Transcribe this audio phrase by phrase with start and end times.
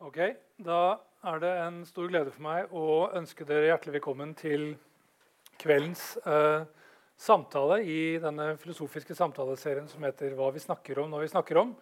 [0.00, 0.16] Ok,
[0.64, 0.96] Da
[1.28, 4.62] er det en stor glede for meg å ønske dere hjertelig velkommen til
[5.60, 6.64] kveldens eh,
[7.20, 11.76] samtale i denne filosofiske samtaleserien som heter 'Hva vi snakker om når vi snakker om'.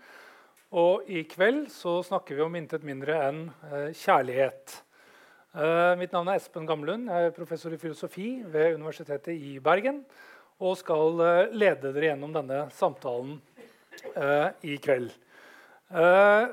[0.72, 4.82] Og i kveld så snakker vi om intet mindre enn eh, kjærlighet.
[5.54, 7.06] Eh, mitt navn er Espen Gamlund.
[7.06, 10.04] Jeg er professor i filosofi ved Universitetet i Bergen.
[10.58, 13.40] Og skal eh, lede dere gjennom denne samtalen
[14.16, 15.14] eh, i kveld.
[15.94, 16.48] Eh,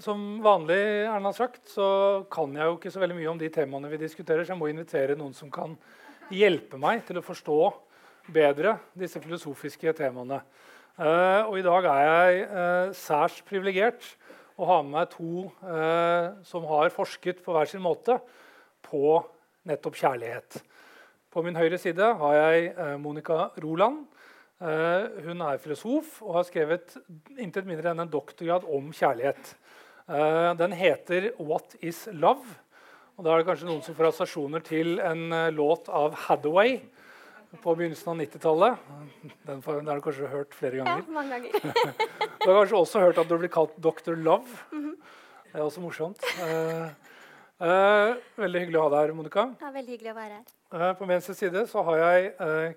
[0.00, 3.90] som vanlig Erna sagt, så kan jeg jo ikke så veldig mye om de temaene
[3.92, 5.74] vi diskuterer, så jeg må invitere noen som kan
[6.32, 7.58] hjelpe meg til å forstå
[8.32, 10.40] bedre disse filosofiske temaene.
[10.96, 14.06] Uh, og i dag er jeg uh, særs privilegert
[14.60, 18.18] å ha med meg to uh, som har forsket på hver sin måte
[18.88, 19.18] på
[19.68, 20.60] nettopp kjærlighet.
[21.32, 24.02] På min høyre side har jeg Monica Roland.
[25.24, 26.92] hun er filosof og har skrevet
[27.40, 29.54] intet mindre enn en doktorgrad om kjærlighet.
[30.08, 32.58] Uh, den heter 'What Is Love'.
[33.16, 36.80] Og Da er det kanskje noen som får assosiasjoner til en uh, låt av Hathaway
[37.62, 38.78] på begynnelsen av 90-tallet.
[39.46, 41.04] Den, den, har du kanskje hørt flere ganger?
[41.06, 41.50] Ja, mange ganger.
[42.42, 44.16] du har kanskje også hørt at du blir kalt Dr.
[44.16, 44.48] Love.
[44.72, 44.96] Mm -hmm.
[45.52, 46.18] Det er også morsomt.
[47.60, 49.54] Uh, veldig hyggelig å ha deg her, Monica.
[49.60, 50.94] Ja, veldig hyggelig å være her.
[50.94, 52.32] på venstre side så har jeg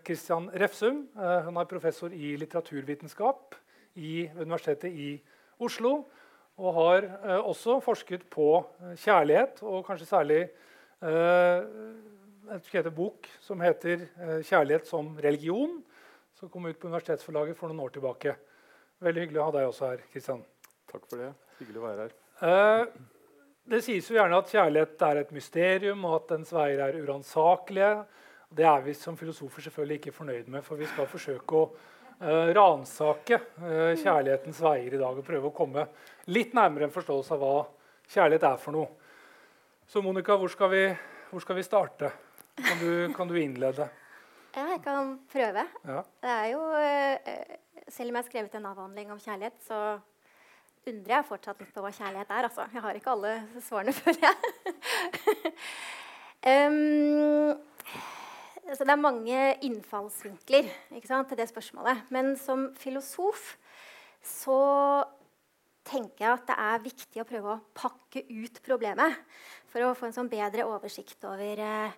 [0.05, 1.07] Christian Refsum.
[1.15, 3.55] hun er professor i litteraturvitenskap
[3.95, 5.21] i Universitetet i
[5.59, 6.05] Oslo.
[6.55, 10.41] Og har eh, også forsket på eh, kjærlighet, og kanskje særlig
[11.03, 11.63] eh,
[12.55, 15.81] en bok som heter eh, 'Kjærlighet som religion',
[16.35, 18.35] som kom ut på Universitetsforlaget for noen år tilbake.
[18.99, 20.03] Veldig hyggelig å ha deg også her.
[20.11, 20.43] Kristian.
[20.91, 21.33] Takk for det.
[21.59, 22.15] Hyggelig å være her.
[22.47, 22.85] Eh,
[23.65, 28.05] det sies jo gjerne at kjærlighet er et mysterium, og at dens veier er uransakelige.
[28.55, 31.69] Det er vi som filosofer selvfølgelig ikke fornøyd med, for vi skal forsøke å
[32.21, 35.87] uh, ransake uh, kjærlighetens veier i dag og prøve å komme
[36.31, 37.55] litt nærmere en forståelse av hva
[38.11, 38.87] kjærlighet er for noe.
[39.89, 40.85] Så Monica, hvor skal vi,
[41.29, 42.11] hvor skal vi starte?
[42.55, 43.87] Kan du, kan du, innlede?
[44.55, 45.65] Ja, jeg kan prøve.
[45.83, 46.01] Ja.
[46.23, 47.55] Det er jo uh,
[47.91, 49.99] Selv om jeg har skrevet en avhandling om kjærlighet, så
[50.89, 52.47] undrer jeg fortsatt litt på hva kjærlighet er.
[52.47, 52.65] Altså.
[52.73, 55.53] Jeg har ikke alle svarene, føler jeg.
[56.49, 57.74] um,
[58.69, 60.71] altså det er mange innfallsvinkler
[61.05, 62.07] sant, til det spørsmålet.
[62.13, 63.53] Men som filosof
[64.25, 64.59] så
[65.85, 69.21] tenker jeg at det er viktig å prøve å pakke ut problemet
[69.69, 71.97] for å få en sånn bedre oversikt over eh,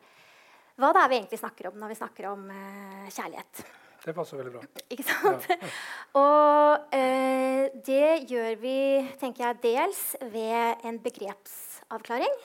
[0.77, 3.63] hva det er vi egentlig snakker om når vi snakker om eh, kjærlighet.
[4.03, 4.83] Det passer veldig bra.
[4.93, 5.47] Ikke sant?
[5.49, 5.71] Ja.
[6.21, 8.77] Og eh, det gjør vi,
[9.19, 12.37] tenker jeg, dels ved en begrepsavklaring.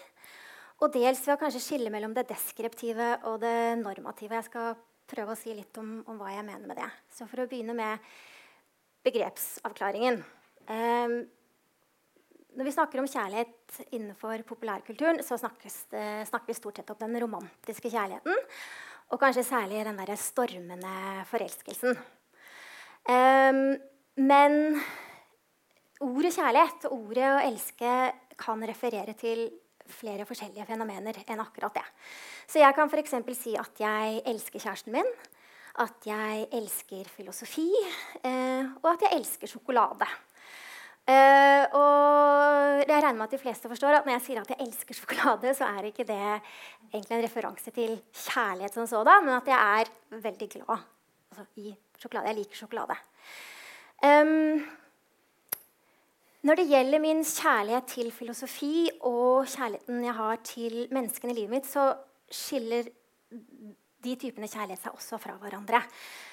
[0.82, 4.40] Og dels ved å kanskje skille mellom det deskriptive og det normative.
[4.40, 4.72] Jeg skal
[5.12, 6.88] prøve å si litt om, om hva jeg mener med det.
[7.14, 8.02] Så for å begynne med
[9.06, 10.18] begrepsavklaringen.
[10.66, 11.14] Um,
[12.58, 17.20] når vi snakker om kjærlighet innenfor populærkulturen, så det, snakker vi stort sett om den
[17.22, 18.42] romantiske kjærligheten.
[19.12, 21.96] Og kanskje særlig den derre stormende forelskelsen.
[23.06, 23.64] Um,
[24.18, 24.58] men
[26.02, 27.96] ordet kjærlighet, ordet å elske,
[28.42, 29.46] kan referere til
[29.94, 31.86] flere forskjellige fenomener enn akkurat det.
[32.50, 33.14] Så jeg kan f.eks.
[33.38, 35.08] si at jeg elsker kjæresten min,
[35.82, 37.70] at jeg elsker filosofi,
[38.24, 40.08] eh, og at jeg elsker sjokolade.
[41.02, 44.62] Uh, og jeg regner med at de fleste forstår at når jeg sier at jeg
[44.62, 46.18] elsker sjokolade, så er ikke det
[46.92, 51.74] egentlig en referanse til kjærlighet som sådan, men at jeg er veldig glad altså, i
[51.98, 52.30] sjokolade.
[52.30, 52.98] Jeg liker sjokolade.
[53.98, 54.62] Um,
[56.42, 61.54] når det gjelder min kjærlighet til filosofi og kjærligheten jeg har til menneskene i livet
[61.54, 61.92] mitt, så
[62.32, 62.88] skiller
[64.02, 65.78] de typene kjærlighet seg også fra hverandre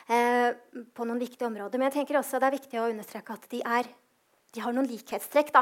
[0.09, 0.49] eh,
[0.95, 1.77] på noen viktige områder.
[1.77, 3.91] Men jeg tenker også det er viktig å understreke at de, er,
[4.55, 5.53] de har noen likhetstrekk.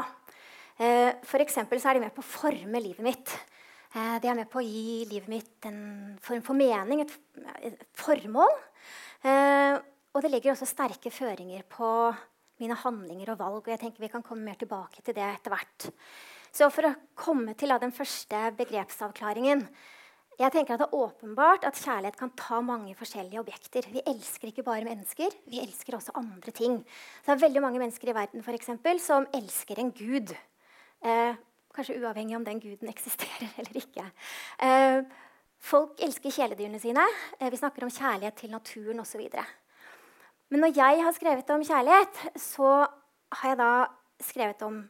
[0.80, 1.60] Eh, F.eks.
[1.60, 3.36] så er de med på å forme livet mitt.
[3.92, 7.14] Eh, de er med på å gi livet mitt en form for mening, et,
[7.68, 8.56] et formål.
[9.28, 9.76] Eh,
[10.16, 11.92] og det legger også sterke føringer på
[12.60, 13.60] mine handlinger og valg.
[13.62, 15.90] og jeg tenker Vi kan komme mer tilbake til det etter hvert.
[16.52, 19.66] Så for å komme til den første begrepsavklaringen
[20.38, 23.88] jeg tenker at Det er åpenbart at kjærlighet kan ta mange forskjellige objekter.
[23.90, 26.78] Vi elsker ikke bare mennesker, vi elsker også andre ting.
[27.24, 30.30] Så det er veldig mange mennesker i verden for eksempel, som elsker en gud.
[31.02, 31.34] Eh,
[31.74, 34.06] kanskje uavhengig om den guden eksisterer eller ikke.
[34.62, 35.02] Eh,
[35.58, 37.02] folk elsker kjæledyrene sine.
[37.40, 39.26] Eh, vi snakker om kjærlighet til naturen osv.
[40.48, 42.68] Men når jeg har skrevet om kjærlighet, så
[43.36, 43.72] har jeg da
[44.24, 44.80] skrevet om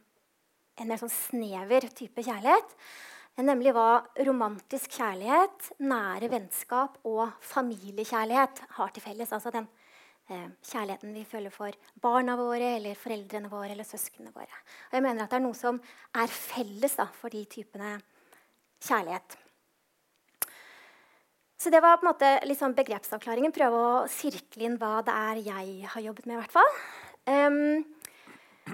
[0.79, 2.75] en mer sånn snever type kjærlighet.
[3.39, 9.31] Nemlig hva romantisk kjærlighet, nære vennskap og familiekjærlighet har til felles.
[9.35, 9.67] Altså den,
[10.29, 11.71] eh, kjærligheten vi føler for
[12.01, 14.63] barna våre eller foreldrene våre eller søsknene våre.
[14.91, 15.79] Og jeg mener at det er noe som
[16.15, 18.01] er felles da, for de typene
[18.79, 19.37] kjærlighet.
[21.59, 23.51] Så det var på en måte liksom begrepsavklaringen.
[23.51, 26.37] Prøve å sirkle inn hva det er jeg har jobbet med.
[26.37, 26.69] I hvert fall.
[27.27, 27.81] Um,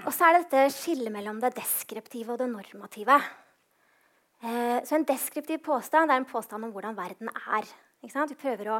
[0.04, 3.16] og så er det dette skillet mellom det deskriptive og det normative.
[4.38, 7.66] Uh, så En deskriptiv påstand er en påstand om hvordan verden er.
[8.06, 8.78] Du prøver å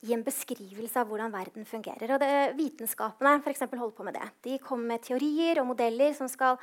[0.00, 2.14] gi en beskrivelse av hvordan verden fungerer.
[2.16, 4.30] Og det, Vitenskapene for eksempel, holder på med det.
[4.48, 6.56] De kommer med teorier og modeller som skal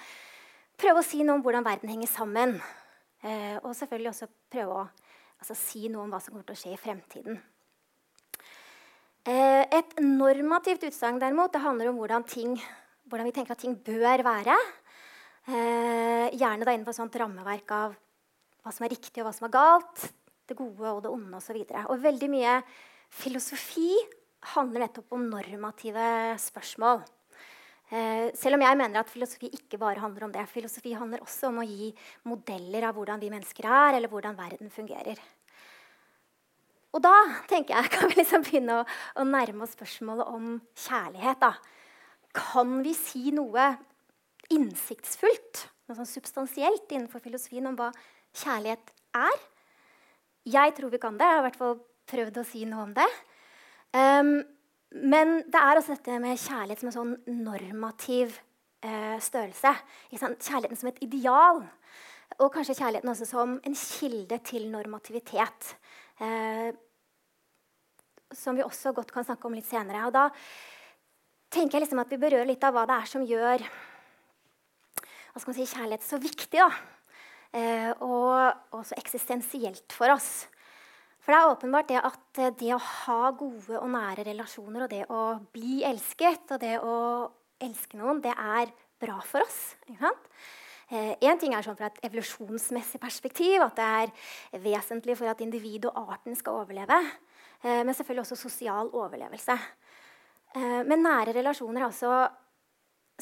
[0.81, 2.57] prøve å si noe om hvordan verden henger sammen.
[3.21, 4.89] Uh, og selvfølgelig også prøve å
[5.41, 7.41] altså si noe om hva som kommer til å skje i fremtiden.
[9.21, 12.55] Eh, et normativt utsagn derimot, det handler om hvordan, ting,
[13.09, 14.55] hvordan, vi tenker at ting bør være.
[15.49, 17.93] Eh, gjerne da innenfor et sånt rammeverk av
[18.61, 20.07] hva som er riktig og hva som er galt.
[20.49, 21.57] Det gode og det onde osv.
[21.57, 22.57] Og, så og veldig mye
[23.13, 23.93] filosofi
[24.55, 26.07] handler nettopp om normative
[26.41, 27.03] spørsmål.
[27.91, 30.45] Eh, selv om jeg mener at filosofi ikke bare handler om det.
[30.47, 31.89] Filosofi handler også om å gi
[32.29, 35.19] modeller av hvordan vi mennesker er, eller hvordan verden fungerer.
[36.95, 37.13] Og da
[37.51, 38.87] tenker jeg, kan vi liksom begynne å,
[39.19, 40.55] å nærme oss spørsmålet om
[40.85, 41.43] kjærlighet.
[41.43, 41.53] Da.
[42.37, 43.73] Kan vi si noe
[44.51, 47.91] innsiktsfullt, noe sånn substansielt innenfor filosofien om hva
[48.31, 49.43] kjærlighet er?
[50.47, 51.27] Jeg tror vi kan det.
[51.27, 51.77] Jeg har i hvert fall
[52.11, 53.11] prøvd å si noe om det.
[53.91, 54.33] Um,
[54.91, 58.33] men det er også dette med kjærlighet som en sånn normativ
[58.83, 59.71] eh, størrelse.
[60.11, 61.61] Kjærligheten som et ideal.
[62.39, 65.75] Og kanskje kjærligheten også som en kilde til normativitet.
[66.19, 66.71] Eh,
[68.35, 70.03] som vi også godt kan snakke om litt senere.
[70.07, 70.27] Og da
[71.51, 73.63] tenker jeg liksom at vi berører litt av hva det er som gjør
[75.39, 76.59] si, kjærlighet så viktig.
[76.59, 76.69] da.
[77.51, 80.47] Eh, og også eksistensielt for oss.
[81.21, 84.91] For det er åpenbart det at eh, det å ha gode og nære relasjoner og
[84.93, 85.21] det å
[85.53, 86.95] bli elsket og det å
[87.61, 88.71] elske noen, det er
[89.01, 89.59] bra for oss.
[89.85, 90.31] Ikke sant?
[90.91, 95.39] Én eh, ting er sånn fra et evolusjonsmessig perspektiv, at det er vesentlig for at
[95.45, 96.97] individet og arten skal overleve.
[97.61, 99.57] Eh, men selvfølgelig også sosial overlevelse.
[100.51, 102.09] Men nære relasjoner er altså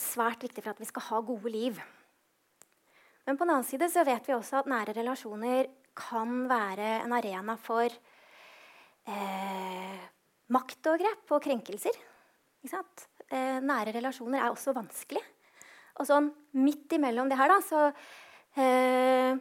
[0.02, 1.76] svært viktig for at vi skal ha gode liv.
[3.28, 5.68] Men på den annen side så vet vi også at nære relasjoner
[6.00, 7.88] kan være en arena for
[9.10, 10.00] eh,
[10.56, 12.00] maktovergrep og krenkelser.
[12.70, 15.22] Eh, nære relasjoner er også vanskelig.
[16.00, 17.88] Og sånn midt imellom det her, da, så
[18.60, 19.40] eh,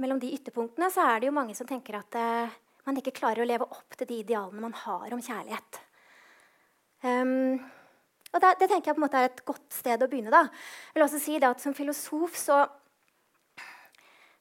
[0.00, 2.54] Mellom de ytterpunktene så er det jo mange som tenker at eh,
[2.88, 5.78] man ikke klarer å leve opp til de idealene man har om kjærlighet.
[7.04, 7.60] Um,
[8.32, 10.32] og det, det, tenker jeg på en måte er et godt sted å begynne.
[10.32, 10.46] da.
[10.88, 12.62] Jeg vil også si det at Som filosof så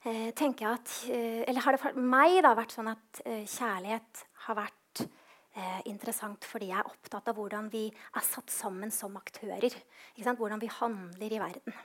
[0.06, 3.44] eh, tenker jeg at eh, Eller har det for meg da vært sånn at eh,
[3.50, 8.92] kjærlighet har vært eh, interessant fordi jeg er opptatt av hvordan vi er satt sammen
[8.94, 9.78] som aktører.
[10.18, 11.80] Hvordan vi handler i verden.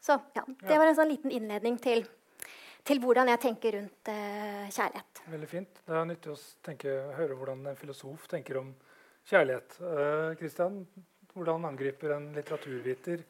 [0.00, 2.04] Så ja, Det var en sånn liten innledning til,
[2.86, 5.24] til hvordan jeg tenker rundt eh, kjærlighet.
[5.28, 5.82] Veldig fint.
[5.84, 8.72] Det er nyttig å tenke, høre hvordan en filosof tenker om
[9.28, 9.80] kjærlighet.
[10.40, 13.26] Kristian, eh, hvordan angriper en litteraturviter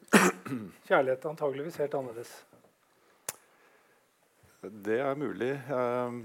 [0.89, 2.37] kjærlighet antageligvis helt annerledes?
[4.63, 5.53] Det er mulig.
[5.71, 6.23] Ehm,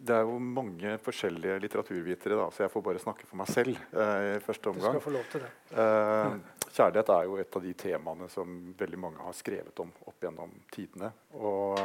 [0.00, 3.80] det er jo mange forskjellige litteraturvitere, da, så jeg får bare snakke for meg selv.
[3.92, 4.96] Uh, i første omgang.
[4.96, 5.50] Du skal få lov til det.
[5.72, 10.24] Uh, kjærlighet er jo et av de temaene som veldig mange har skrevet om opp
[10.24, 11.12] gjennom tidene.
[11.38, 11.78] Og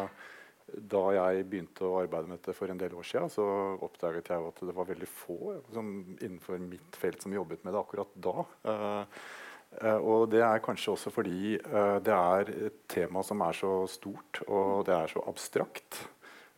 [0.73, 3.45] da jeg begynte å arbeide med dette for en del år siden, så
[3.83, 5.39] oppdaget jeg at det var veldig få
[5.75, 8.45] som, innenfor mitt felt som jobbet med det akkurat da.
[8.63, 9.25] Uh,
[9.81, 14.43] og det er kanskje også fordi uh, det er et tema som er så stort
[14.45, 16.01] og det er så abstrakt.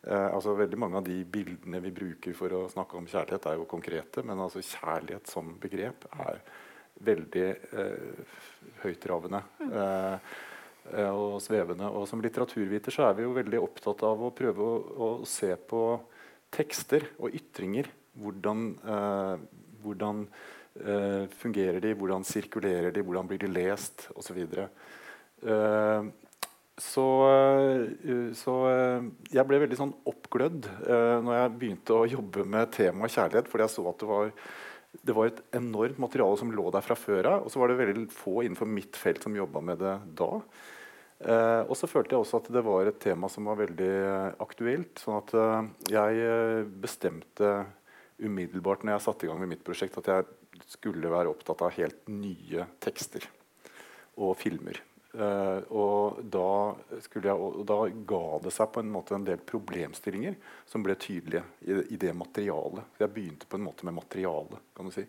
[0.05, 3.59] Uh, altså Veldig mange av de bildene vi bruker for å snakke om kjærlighet, er
[3.59, 4.23] jo konkrete.
[4.25, 6.41] Men altså kjærlighet som begrep er
[7.05, 7.47] veldig
[8.79, 9.41] høytravende
[11.11, 11.89] og svevende.
[11.91, 15.49] Og som litteraturviter så er vi jo veldig opptatt av å prøve å, å se
[15.59, 15.81] på
[16.55, 17.89] tekster og ytringer.
[18.15, 18.69] Hvordan,
[19.83, 20.23] hvordan
[20.75, 21.93] Uh, fungerer de?
[21.95, 23.03] Hvordan sirkulerer de?
[23.03, 24.09] Hvordan blir de lest?
[24.19, 24.41] Osv.
[26.75, 30.67] Så, uh, så uh, jeg ble veldig sånn oppglødd
[31.23, 33.51] når jeg begynte å jobbe med temaet kjærlighet.
[33.51, 34.33] Fordi jeg så at det var,
[34.99, 37.45] det var, et enormt materiale som lå der fra før av.
[37.45, 40.31] Og så var det veldig få innenfor mitt felt som jobba med det da.
[41.63, 43.93] og så følte jeg også at det var et tema som var veldig
[44.43, 44.99] aktuelt.
[44.99, 45.35] sånn at
[45.95, 47.55] jeg bestemte
[48.19, 50.27] umiddelbart når jeg satte i gang med mitt prosjekt, at jeg
[50.67, 53.25] skulle være opptatt av helt nye tekster
[54.15, 54.81] og filmer.
[55.15, 56.47] Uh, og, da
[56.91, 60.35] jeg, og, da ga det seg på en måte en del problemstillinger
[60.67, 62.97] som ble tydelige i, i det materialet.
[62.99, 64.59] Jeg begynte på en måte med materialet.
[64.75, 65.05] kan du si.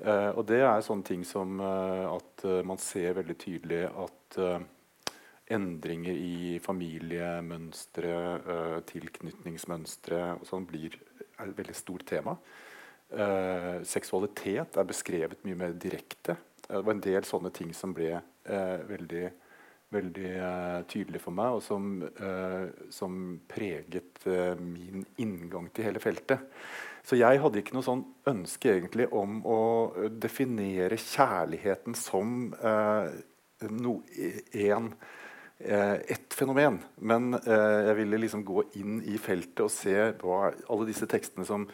[0.00, 4.40] Uh, og det er sånne ting som uh, at man ser veldig tydelig at
[5.46, 8.14] endringer i familiemønstre,
[8.90, 10.96] tilknytningsmønstre og sånn blir
[11.38, 12.34] et veldig stort tema.
[13.86, 16.34] Seksualitet er beskrevet mye mer direkte.
[16.66, 18.16] Det var en del sånne ting som ble
[18.88, 19.28] veldig,
[19.94, 20.32] veldig
[20.90, 22.02] tydelig for meg, og som,
[22.90, 24.26] som preget
[24.58, 26.50] min inngang til hele feltet.
[27.06, 29.60] Så jeg hadde ikke noe sånn ønske egentlig om å
[30.10, 33.12] definere kjærligheten som eh,
[33.70, 34.00] no,
[34.58, 34.88] en,
[35.60, 36.80] eh, ett fenomen.
[36.98, 41.46] Men eh, jeg ville liksom gå inn i feltet og se hva alle disse tekstene
[41.46, 41.68] som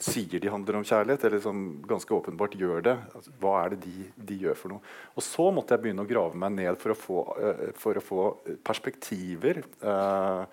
[0.00, 2.96] sier de handler om kjærlighet, eller som ganske åpenbart gjør det.
[3.14, 4.92] Altså, hva er det de, de, gjør for noe?
[5.14, 8.04] Og så måtte jeg begynne å grave meg ned for å få, uh, for å
[8.04, 8.26] få
[8.66, 10.44] perspektiver uh,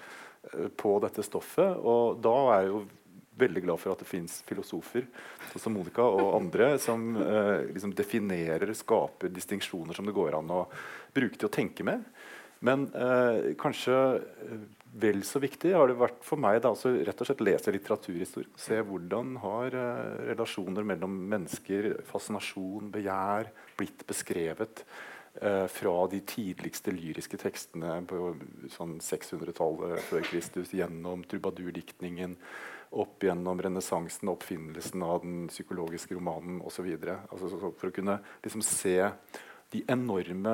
[0.77, 1.79] på dette stoffet.
[1.79, 2.85] Og da er jeg jo
[3.37, 5.05] veldig glad for at det fins filosofer
[5.55, 10.63] som Monica og andre som eh, liksom definerer, skaper distinksjoner som det går an å
[11.15, 12.05] bruke til å tenke med.
[12.65, 14.65] Men eh, kanskje eh,
[15.01, 18.49] vel så viktig har det vært for meg da, altså rett og slett lese litteraturhistorie.
[18.59, 24.83] Se hvordan har eh, relasjoner mellom mennesker, fascinasjon, begjær, blitt beskrevet
[25.41, 28.31] eh, fra de tidligste lyriske tekstene på
[28.73, 32.37] sånn 600-tallet før Kristus gjennom trubadurdiktningen
[32.95, 36.87] opp gjennom renessansen, oppfinnelsen av den psykologiske romanen osv.
[37.03, 38.99] Altså, for å kunne liksom, se
[39.73, 40.53] de enorme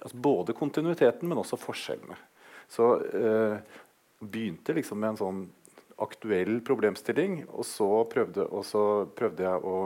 [0.00, 2.18] altså, Både kontinuiteten, men også forskjellene.
[2.74, 3.58] Så eh,
[4.24, 5.44] begynte liksom med en sånn
[6.02, 9.76] aktuell problemstilling, og så prøvde, og så prøvde jeg å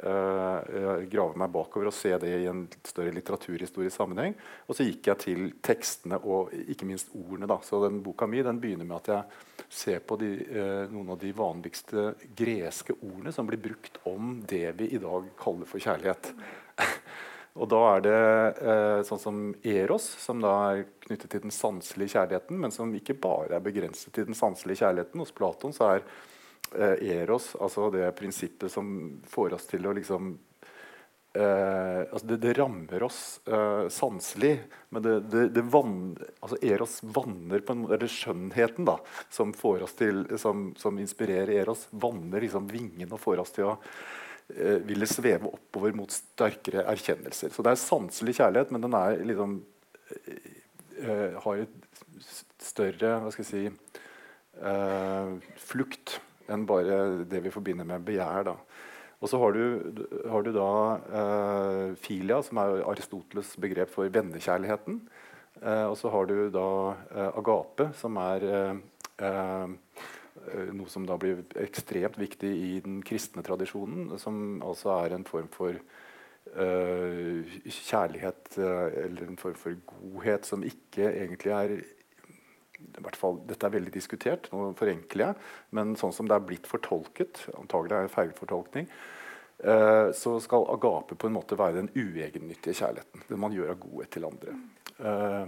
[0.00, 4.36] eh, grave meg bakover og se det i en større litteraturhistorisk sammenheng.
[4.68, 7.48] Og så gikk jeg til tekstene og ikke minst ordene.
[7.50, 7.60] Da.
[7.66, 11.20] Så den boka mi den begynner med at jeg ser på de, eh, noen av
[11.20, 16.32] de vanligste greske ordene som blir brukt om det vi i dag kaller for kjærlighet.
[17.60, 18.18] Og da er det
[18.64, 23.18] eh, sånn som eros, som da er knyttet til den sanselige kjærligheten, men som ikke
[23.20, 25.20] bare er begrenset til den sanselige kjærligheten.
[25.20, 26.06] Hos Platon så er
[26.72, 28.94] eh, eros, altså det prinsippet som
[29.28, 30.30] får oss til å liksom
[31.36, 34.54] eh, altså det, det, rammer oss eh, sanselig,
[34.88, 36.00] men det, det, det vann,
[36.40, 38.96] altså Eros vanner på en Eller skjønnheten da,
[39.28, 43.68] som, får oss til, som, som inspirerer Eros, vanner liksom vingen og får oss til
[43.68, 43.76] å
[44.86, 47.52] ville sveve oppover mot sterkere erkjennelser.
[47.54, 49.58] Så det er sanselig kjærlighet, men den er liksom
[50.14, 50.50] eh,
[51.04, 51.76] eh, har et
[52.60, 54.00] større hva skal jeg si,
[55.70, 56.18] flukt
[56.52, 58.50] enn bare det vi forbinder med begjær.
[58.50, 58.56] Da.
[59.20, 59.62] Og så har du,
[60.28, 60.68] har du da
[61.00, 64.98] uh, filia, som er Aristoteles begrep for vennekjærligheten.
[65.60, 66.68] Eh, og så har du da
[67.10, 68.76] eh, agape, som er eh,
[69.26, 69.72] eh,
[70.72, 75.50] noe som da blir ekstremt viktig i den kristne tradisjonen, som altså er en form
[75.52, 75.78] for
[76.50, 81.74] Uh, kjærlighet eller en form for godhet som ikke egentlig er
[82.80, 86.46] i hvert fall, Dette er veldig diskutert, nå forenkler jeg, men sånn som det er
[86.48, 88.88] blitt fortolket, antagelig er det feilfortolkning,
[89.66, 93.26] uh, så skal agape på en måte være den uegennyttige kjærligheten.
[93.28, 94.56] Den man gjør av godhet til andre.
[95.00, 95.44] Eh,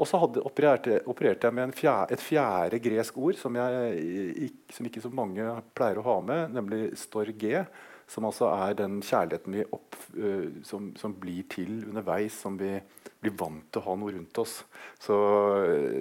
[0.00, 5.02] og så opererte, opererte, jeg med fjerde, et fjerde gresk ord som, jeg, som, ikke
[5.04, 5.44] så mange
[5.76, 7.66] pleier å ha med, nemlig storge.
[8.10, 12.72] Som altså er den kjærligheten opp, uh, som, som, blir til underveis, som vi
[13.20, 14.56] blir vant til å ha noe rundt oss.
[14.98, 15.14] Så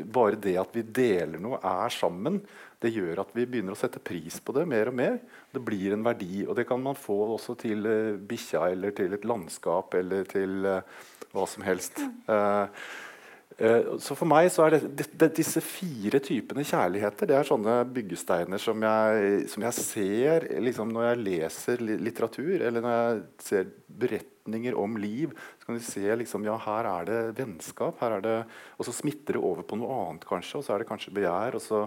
[0.09, 2.39] bare det at vi deler noe, er sammen,
[2.79, 5.19] det gjør at vi begynner å sette pris på det mer og mer.
[5.51, 7.85] Det blir en verdi, og det kan man få også til
[8.31, 11.99] bikkja eller til et landskap eller til hva som helst.
[12.31, 12.67] Uh, Eh,
[13.99, 18.61] så for meg så er det, det, disse fire typene kjærligheter det er sånne byggesteiner
[18.61, 24.77] som jeg, som jeg ser liksom, når jeg leser litteratur, eller når jeg ser beretninger
[24.79, 25.33] om liv.
[25.59, 28.37] Så kan du se liksom, ja, her er det vennskap, her er det,
[28.77, 30.61] og så smitter det over på noe annet, kanskje.
[30.61, 31.59] Og så er det kanskje begjær.
[31.59, 31.83] og så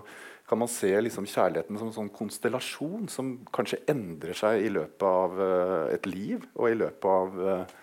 [0.48, 5.06] kan man se liksom, kjærligheten som en sånn konstellasjon som kanskje endrer seg i løpet
[5.08, 7.78] av uh, et liv og i løpet av uh,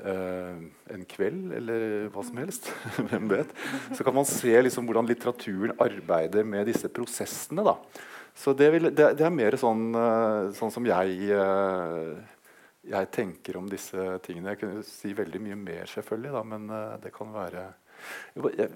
[0.00, 2.70] Uh, en kveld, eller hva som helst.
[3.10, 3.52] Hvem vet?
[3.94, 7.64] Så kan man se liksom hvordan litteraturen arbeider med disse prosessene.
[7.66, 7.76] Da.
[8.34, 12.18] Så det, vil, det, det, er mer sånn, uh, sånn som jeg, uh,
[12.90, 14.54] jeg tenker om disse tingene.
[14.54, 16.68] Jeg kunne si veldig mye mer, selvfølgelig, da, men
[17.04, 17.70] det kan være
[18.34, 18.70] jeg,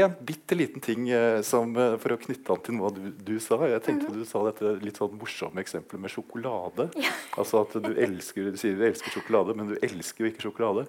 [0.00, 3.32] en bitte liten ting eh, som, eh, for å knytte an til noe du, du
[3.42, 3.58] sa.
[3.66, 4.18] Jeg tenkte mm -hmm.
[4.18, 6.90] Du sa dette litt sånn morsomme eksempelet med sjokolade.
[6.96, 7.10] Ja.
[7.38, 10.86] altså at Du elsker du sier du elsker sjokolade, men du elsker jo ikke sjokolade.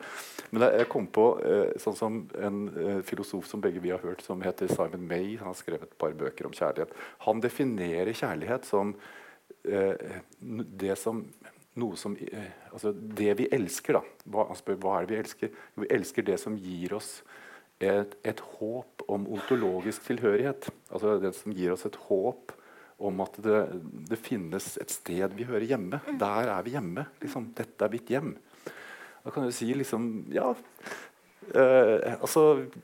[0.52, 4.22] Men jeg, jeg kom på eh, sånn som en filosof som begge vi har hørt,
[4.22, 5.38] som heter Simon May.
[5.38, 6.92] Han har skrevet et par bøker om kjærlighet.
[7.20, 8.96] Han definerer kjærlighet som
[9.64, 11.26] det som
[11.76, 12.18] noe som
[12.72, 14.02] altså Det vi elsker, da.
[14.26, 15.50] Hva, spør, hva er det vi elsker?
[15.76, 17.24] Vi elsker det som gir oss
[17.92, 20.70] et, et, håp om ontologisk tilhørighet.
[20.90, 22.54] Altså det som gir oss et håp
[23.04, 23.62] om at det,
[24.12, 26.00] det finnes et sted vi hører hjemme.
[26.06, 26.20] Mm.
[26.22, 27.08] Der er vi hjemme.
[27.24, 27.50] Liksom.
[27.58, 28.36] Dette er mitt hjem.
[29.24, 30.52] Da kan du si liksom Ja,
[31.54, 32.44] Eh, altså,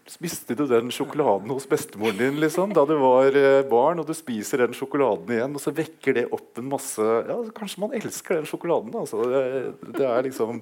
[0.10, 4.13] Spiste du den sjokoladen hos bestemoren din liksom, da du var eh, barn, og du
[4.18, 8.39] spiser den sjokoladen igjen, og så vekker det opp en masse ja, Kanskje man elsker
[8.39, 8.94] den sjokoladen.
[9.00, 9.24] Altså.
[9.30, 10.62] Det, det, er liksom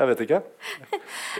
[0.00, 0.42] Jeg vet ikke.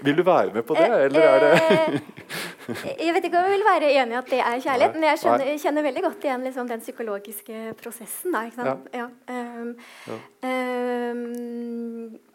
[0.07, 3.57] Vil du være med på det, eller er det eh, Jeg vet ikke om jeg
[3.59, 6.49] vil være enig i at det er kjærlighet, men jeg skjønner, kjenner veldig godt igjen
[6.49, 8.35] liksom, den psykologiske prosessen.
[8.35, 8.91] Da, ikke sant?
[8.95, 9.07] Ja.
[9.29, 9.39] Ja.
[9.61, 9.73] Um,
[10.07, 10.19] ja.
[10.47, 12.30] Um,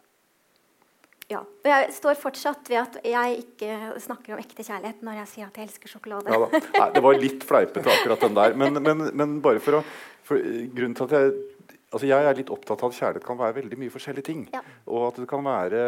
[1.32, 1.40] ja.
[1.66, 5.56] Jeg står fortsatt ved at jeg ikke snakker om ekte kjærlighet når jeg sier at
[5.58, 6.30] jeg elsker sjokolade.
[6.30, 8.54] Ja, Nei, det var litt fleipete, akkurat den der.
[8.58, 9.86] Men, men, men, bare for å
[10.26, 10.42] for
[10.74, 11.32] grunnen til at jeg,
[11.94, 14.46] altså jeg er litt opptatt av at kjærlighet kan være veldig mye forskjellige ting.
[14.54, 14.62] Ja.
[14.90, 15.82] Og at det kan være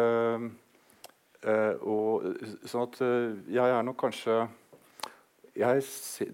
[0.00, 0.46] øh,
[1.44, 2.28] øh, og,
[2.64, 4.44] Sånn at øh, jeg er nok kanskje
[5.54, 5.82] jeg,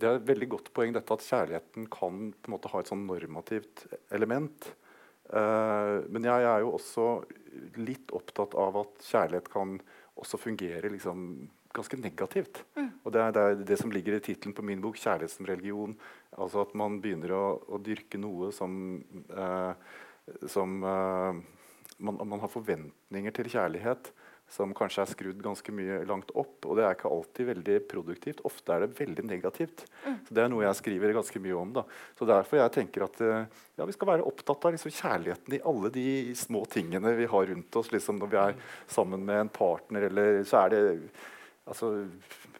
[0.00, 2.88] Det er et veldig godt poeng dette at kjærligheten kan på en måte ha et
[2.88, 3.85] sånn normativt
[4.16, 4.71] element.
[5.31, 7.07] Uh, men jeg er jo også
[7.79, 9.77] litt opptatt av at kjærlighet kan
[10.21, 12.63] også fungere liksom, ganske negativt.
[12.77, 12.91] Mm.
[13.05, 15.47] Og det er, det er, det som ligger i tittelen på min bok, 'Kjærlighet som
[15.47, 15.97] religion'.
[16.39, 18.73] Altså at man begynner å, å dyrke noe som,
[19.31, 19.73] uh,
[20.51, 21.39] som uh,
[21.99, 24.13] man, man, har forventninger til kjærlighet
[24.50, 26.66] som kanskje er skrudd ganske mye langt opp.
[26.66, 28.42] Og det er ikke alltid veldig produktivt.
[28.49, 29.85] Ofte er det veldig negativt.
[30.02, 30.16] Mm.
[30.26, 31.73] Så Det er noe jeg skriver ganske mye om.
[31.78, 31.85] da.
[32.19, 35.62] Så Derfor jeg tenker at eh, ja, vi skal være opptatt av liksom, kjærligheten i
[35.71, 37.92] alle de små tingene vi har rundt oss.
[37.95, 38.57] liksom Når vi er
[38.90, 40.83] sammen med en partner, eller så er det
[41.64, 42.09] altså,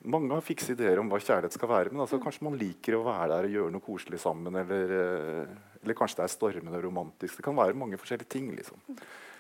[0.01, 2.23] Mange har fikse ideer om hva kjærlighet skal være, men altså, mm.
[2.25, 4.55] kanskje man liker å være der og gjøre noe koselig sammen.
[4.63, 7.41] Eller, eh, eller kanskje det er stormende og romantisk.
[7.41, 8.55] Det kan være mange forskjellige ting.
[8.55, 8.79] liksom.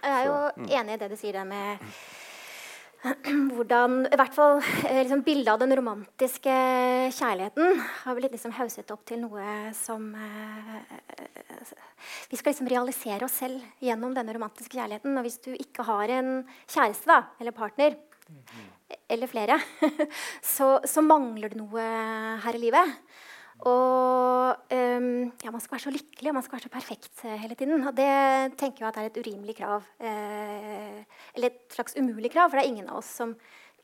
[0.02, 0.66] Jeg er jo mm.
[0.66, 1.86] enig i det du sier der med
[3.56, 6.56] hvordan i hvert fall eh, liksom, Bildet av den romantiske
[7.16, 11.00] kjærligheten har blitt liksom hauset opp til noe som eh,
[12.28, 15.16] Vi skal liksom realisere oss selv gjennom denne romantiske kjærligheten.
[15.16, 16.30] Og hvis du ikke har en
[16.68, 17.96] kjæreste da, eller partner,
[19.10, 19.56] eller flere,
[20.54, 21.88] så, så mangler du noe
[22.44, 22.96] her i livet.
[23.68, 25.08] Og um,
[25.44, 27.82] ja, man skal være så lykkelig og man skal være så perfekt uh, hele tiden.
[27.84, 28.12] Og det
[28.60, 29.84] tenker jeg at er et urimelig krav.
[30.00, 30.69] Uh,
[31.34, 33.34] eller et slags umulig krav, for det er ingen av oss som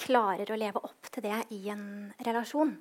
[0.00, 2.74] klarer å leve opp til det i en relasjon.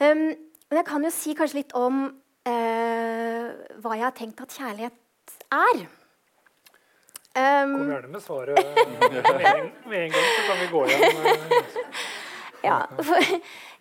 [0.00, 0.26] Um,
[0.68, 3.46] men jeg kan jo si kanskje litt om uh,
[3.80, 5.84] hva jeg har tenkt at kjærlighet er.
[7.34, 8.58] Um, Kom gjerne med svaret
[9.00, 11.56] med en, med en gang, så kan vi gå igjen.
[12.68, 13.32] ja, for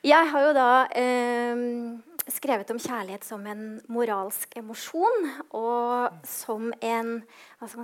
[0.03, 7.15] jeg har jo da um, skrevet om kjærlighet som en moralsk emosjon og som en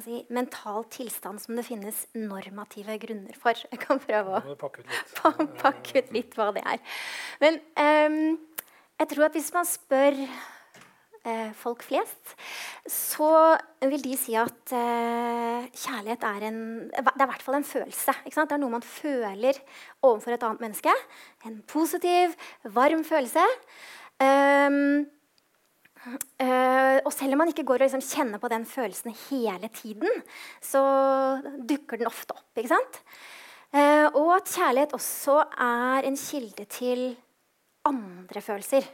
[0.04, 3.58] si, mental tilstand som det finnes normative grunner for.
[3.73, 5.17] Jeg kan prøve å pakke ut litt,
[5.63, 6.80] pakke ut litt hva det er.
[7.43, 8.39] Men um,
[8.99, 12.34] jeg tror at hvis man spør uh, folk flest,
[12.91, 13.32] så
[13.80, 18.15] vil de si at uh, kjærlighet er en Det er i hvert fall en følelse.
[18.25, 19.62] Det er noe man føler
[20.02, 20.95] overfor et annet menneske.
[21.47, 22.36] En positiv,
[22.75, 23.45] varm følelse.
[24.19, 25.05] Um,
[26.03, 30.23] uh, og selv om man ikke går og liksom kjenner på den følelsen hele tiden,
[30.60, 30.82] så
[31.69, 32.51] dukker den ofte opp.
[32.58, 33.01] ikke sant?
[33.71, 37.03] Uh, og at kjærlighet også er en kilde til
[37.88, 38.88] andre følelser.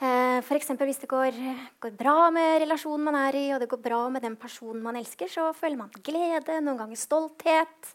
[0.00, 0.72] Uh, F.eks.
[0.80, 1.36] hvis det går,
[1.82, 4.96] går, bra med relasjonen man er i, og det går bra med den personen man
[4.98, 7.92] elsker, så føler man glede, noen ganger stolthet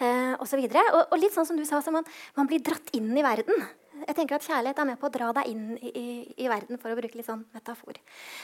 [0.00, 0.64] uh, osv.
[0.64, 3.26] Og, og, og litt sånn som du sa, så man, man blir dratt inn i
[3.26, 3.68] verden
[4.06, 6.02] jeg tenker at Kjærlighet er med på å dra deg inn i,
[6.36, 7.98] i, verden, for å bruke litt sånn metafor.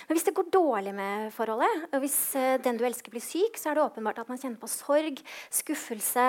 [0.08, 3.60] Men hvis det går dårlig med forholdet, og hvis uh, den du elsker, blir syk,
[3.60, 5.22] så er det åpenbart at man kjenner på sorg,
[5.54, 6.26] skuffelse,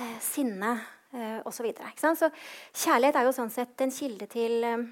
[0.00, 1.58] uh, sinne uh, osv.
[1.58, 2.30] Så, videre, så
[2.84, 4.86] kjærlighet er jo sånn sett en kilde til uh,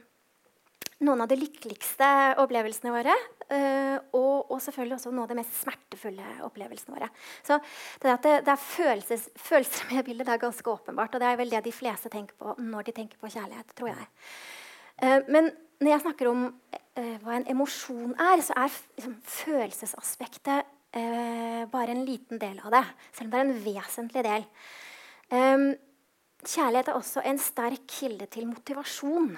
[1.05, 2.09] noen av de lykkeligste
[2.43, 3.15] opplevelsene våre.
[3.45, 7.11] Uh, og, og, selvfølgelig også noen av de mest smertefulle opplevelsene våre.
[7.45, 7.59] Så
[8.03, 11.15] det, at det, det er følelses, følelser med bildet det er ganske åpenbart.
[11.15, 13.75] Og det er vel det de fleste tenker på når de tenker på kjærlighet.
[13.77, 14.09] tror jeg.
[15.03, 15.51] Uh, men
[15.83, 22.05] når jeg snakker om uh, hva en emosjon er, så er liksom, følelsesaspektet bare en
[22.07, 22.83] liten del av det.
[23.17, 24.45] Selv om det er en vesentlig del.
[26.45, 29.33] Kjærlighet er også en sterk kilde til motivasjon.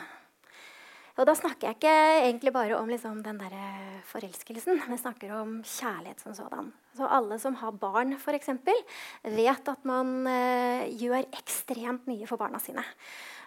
[1.16, 1.92] Og da snakker jeg ikke
[2.26, 3.54] egentlig bare om liksom, den der
[4.10, 6.68] forelskelsen, men jeg snakker om kjærlighet som sådan.
[6.96, 8.50] Så alle som har barn, f.eks.,
[9.24, 12.84] vet at man eh, gjør ekstremt mye for barna sine.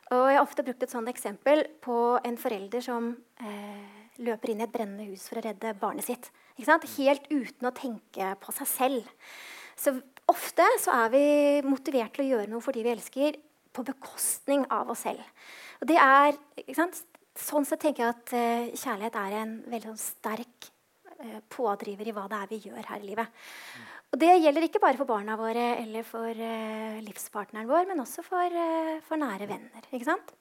[0.09, 3.11] Og jeg har ofte brukt et sånt eksempel på en forelder som
[3.45, 6.31] eh, løper inn i et brennende hus for å redde barnet sitt.
[6.59, 9.13] Helt uten å tenke på seg selv.
[9.79, 9.93] Så
[10.29, 11.23] ofte så er vi
[11.69, 13.37] motivert til å gjøre noe for de vi elsker,
[13.69, 15.21] på bekostning av oss selv.
[15.79, 16.33] Og det er,
[17.39, 20.69] Sånn sett tenker jeg at uh, kjærlighet er en veldig sånn, sterk
[21.19, 23.39] uh, pådriver i hva det er vi gjør her i livet.
[24.09, 28.25] Og det gjelder ikke bare for barna våre eller for uh, livspartneren vår, men også
[28.25, 28.61] for,
[29.07, 29.89] for nære venner.
[29.93, 30.35] ikke sant?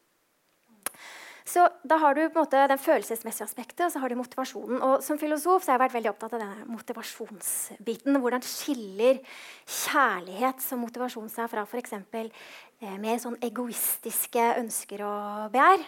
[1.49, 4.83] Så da har du måte den følelsesmessige aspektet og så har du motivasjonen.
[4.85, 8.19] Og Som filosof så har jeg vært veldig opptatt av denne motivasjonsbiten.
[8.21, 9.23] Hvordan skiller
[9.65, 11.97] kjærlighet som motivasjon seg fra f.eks.
[12.19, 15.87] Eh, mer sånn egoistiske ønsker og begjær?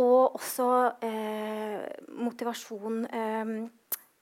[0.00, 0.68] Og også
[1.04, 1.84] eh,
[2.16, 3.54] motivasjon eh,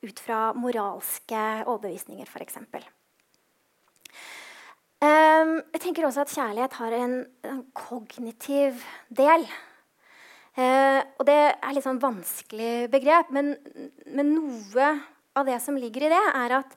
[0.09, 2.59] ut fra moralske overbevisninger, f.eks.
[4.99, 7.13] Um, jeg tenker også at kjærlighet har en,
[7.47, 8.81] en kognitiv
[9.15, 9.47] del.
[10.59, 13.53] Eh, og det er litt sånn vanskelig begrep, men,
[14.11, 14.89] men, noe
[15.39, 16.75] av det som ligger i det, er at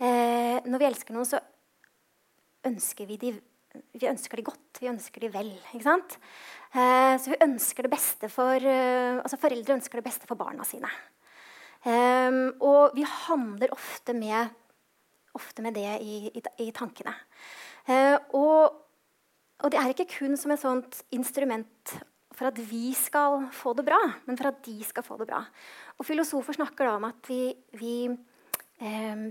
[0.00, 1.42] eh, når vi elsker noen, så
[2.70, 3.34] ønsker vi de,
[3.92, 4.80] vi de godt.
[4.80, 5.52] Vi ønsker de vel.
[5.74, 6.16] ikke sant?
[6.70, 10.66] Eh, så vi ønsker det beste for, eh, altså Foreldre ønsker det beste for barna
[10.68, 10.90] sine.
[12.60, 14.50] Og vi handler ofte med,
[15.34, 17.14] ofte med det i, i, i tankene.
[17.88, 18.76] Eh, og,
[19.60, 21.94] og det er ikke kun som et sånt instrument
[22.36, 25.42] for at vi skal få det bra, men for at de skal få det bra.
[25.98, 29.24] Og Filosofer snakker da om at vi, vi eh,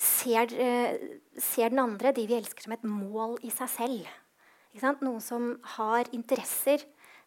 [0.00, 4.10] ser, eh, ser, den andre, de vi elsker, som et mål i seg selv.
[4.78, 6.84] Noen som har interesser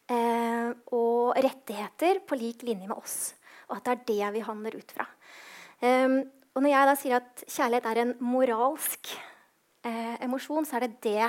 [0.07, 3.33] eh, og rettigheter på lik linje med oss.
[3.69, 5.07] Og at det er det vi handler ut fra.
[5.83, 9.11] Eh, og når jeg da sier at kjærlighet er en moralsk
[9.83, 11.19] eh, emosjon, så er det det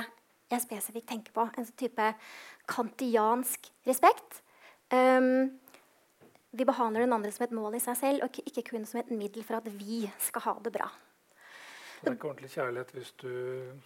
[0.51, 1.47] jeg spesifikt tenker på.
[1.49, 2.09] En sånn type
[2.69, 4.41] kantiansk respekt.
[4.93, 5.57] Um,
[6.55, 9.11] vi behandler den andre som et mål i seg selv, og ikke kun som et
[9.11, 10.87] middel for at vi skal ha det bra.
[12.01, 13.31] Det er ikke ordentlig kjærlighet hvis du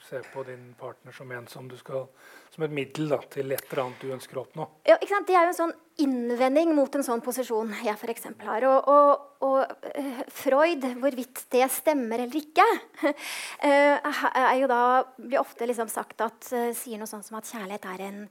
[0.08, 2.08] ser på din partner som en som, skal,
[2.54, 4.67] som et middel da, til et eller annet du ønsker å oppnå.
[4.89, 8.30] Ja, det er jo en sånn innvending mot en sånn posisjon jeg f.eks.
[8.45, 8.67] har.
[8.69, 9.12] Og, og,
[9.45, 9.89] og
[10.34, 12.67] Freud, hvorvidt det stemmer eller ikke,
[13.04, 14.82] uh, er jo da,
[15.19, 18.26] blir ofte liksom sagt at uh, sier noe sånt som at kjærlighet er en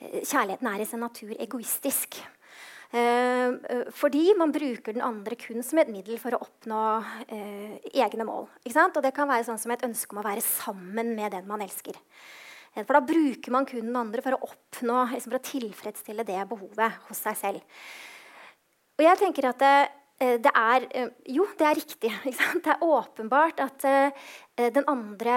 [0.00, 2.16] Kjærligheten er i sin natur egoistisk.
[2.90, 3.52] Eh,
[3.94, 6.80] fordi man bruker den andre kun som et middel for å oppnå
[7.30, 8.48] eh, egne mål.
[8.50, 11.62] Og det kan være sånn som et ønske om å være sammen med den man
[11.62, 11.94] elsker.
[12.74, 16.26] Eh, for da bruker man kun den andre for å oppnå, liksom for å tilfredsstille
[16.26, 17.80] det behovet hos seg selv.
[18.98, 19.74] Og jeg tenker at det,
[20.44, 20.84] det er
[21.30, 22.10] Jo, det er riktig.
[22.64, 23.86] Det er åpenbart at
[24.74, 25.36] den andre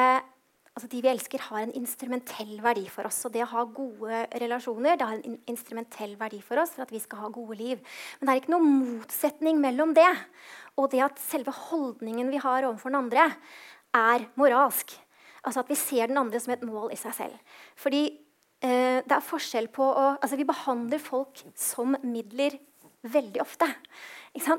[0.73, 3.19] altså de vi elsker, har en instrumentell verdi for oss.
[3.27, 6.93] Og det å ha gode relasjoner det har en instrumentell verdi for oss for at
[6.93, 7.81] vi skal ha gode liv.
[8.19, 10.09] Men det er ikke noen motsetning mellom det
[10.81, 13.29] og det at selve holdningen vi har overfor den andre,
[13.93, 14.95] er moralsk.
[15.45, 17.57] Altså at vi ser den andre som et mål i seg selv.
[17.77, 22.57] Fordi eh, det er forskjell på å Altså vi behandler folk som midler
[23.03, 23.67] veldig ofte.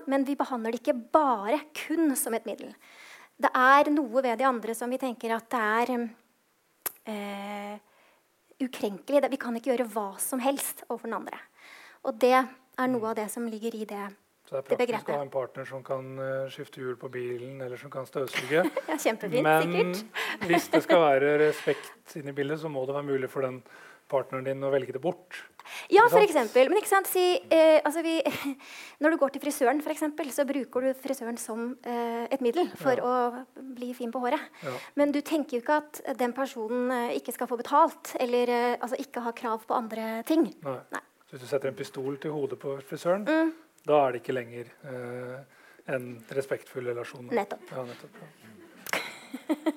[0.07, 2.70] Men vi behandler det ikke bare kun som et middel
[3.40, 5.94] det er noe ved de andre som vi tenker at det er
[7.10, 7.78] eh,
[8.62, 9.24] ukrenkelig.
[9.32, 11.40] Vi kan ikke gjøre hva som helst overfor den andre.
[12.04, 14.04] Og det er noe av det som ligger i det.
[14.44, 17.62] Så det er praktisk å ha en partner som kan uh, skifte hjul på bilen
[17.64, 18.60] eller som kan støvsuge.
[18.90, 20.20] ja, kjempefint, Men sikkert.
[20.50, 23.62] hvis det skal være respekt inne i bildet, så må det være mulig for den
[24.12, 25.40] partneren din å velge det bort.
[25.92, 26.68] Ja, for eksempel.
[26.70, 28.16] Men ikke sant, si, eh, altså vi,
[29.04, 32.70] når du går til frisøren, for eksempel, så bruker du frisøren som eh, et middel
[32.80, 33.04] for ja.
[33.04, 34.40] å bli fin på håret.
[34.64, 34.74] Ja.
[35.00, 38.70] Men du tenker jo ikke at den personen eh, ikke skal få betalt, eller eh,
[38.78, 40.48] altså ikke har krav på andre ting.
[40.64, 40.78] Nei.
[40.94, 41.04] Nei.
[41.24, 43.80] Så hvis du setter en pistol til hodet på frisøren, mm.
[43.88, 45.62] da er det ikke lenger eh,
[45.94, 47.28] en respektfull relasjon.
[47.32, 47.72] Nettopp.
[47.74, 48.14] Ja, nettopp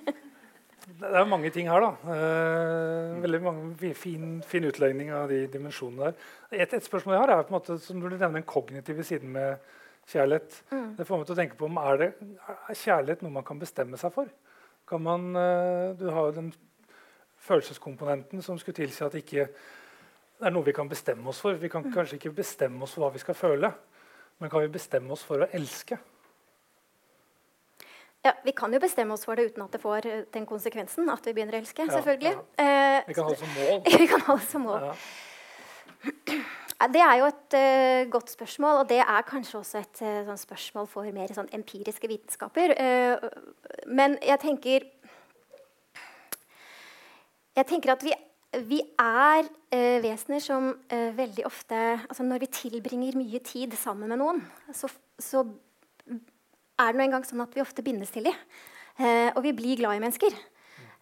[0.97, 2.13] det er mange ting her, da.
[2.13, 6.29] Eh, veldig mange fin, fin, utlegning av de dimensjonene der.
[6.51, 9.31] Et, et, spørsmål jeg har, er på en måte, som du nevner den kognitive siden
[9.36, 9.62] med
[10.10, 10.62] kjærlighet.
[10.71, 10.89] Mm.
[10.97, 12.10] Det får meg til å tenke på om er, det,
[12.47, 14.31] er kjærlighet noe man kan bestemme seg for?
[14.88, 16.51] Kan man, eh, du har jo den
[17.47, 19.47] følelseskomponenten som skulle tilsi at ikke
[20.38, 21.57] det er noe vi kan bestemme oss for.
[21.57, 21.93] Vi kan mm.
[21.93, 23.71] kanskje ikke bestemme oss for hva vi skal føle,
[24.38, 25.97] men kan vi bestemme oss for å elske?
[28.25, 31.10] Ja, Vi kan jo bestemme oss for det uten at det får eh, den konsekvensen
[31.13, 31.86] at vi begynner å elske.
[31.86, 32.34] Ja, selvfølgelig.
[32.34, 32.67] Ja.
[32.97, 33.84] Eh, vi kan ha det som mål.
[34.01, 34.88] vi kan ha det som mål.
[36.77, 40.38] Det er jo et uh, godt spørsmål, og det er kanskje også et uh, sånn
[40.38, 42.75] spørsmål for mer sånn empiriske vitenskaper.
[42.77, 43.15] Uh,
[43.89, 44.86] men jeg tenker
[47.58, 48.13] Jeg tenker at vi,
[48.69, 49.47] vi er
[50.06, 51.73] vesener som veldig ofte
[52.06, 54.86] altså Når vi tilbringer mye tid sammen med noen, så,
[55.17, 55.41] så
[56.77, 58.37] er det nå engang sånn at vi ofte bindes til dem.
[58.97, 60.37] Eh, og vi blir glad i mennesker.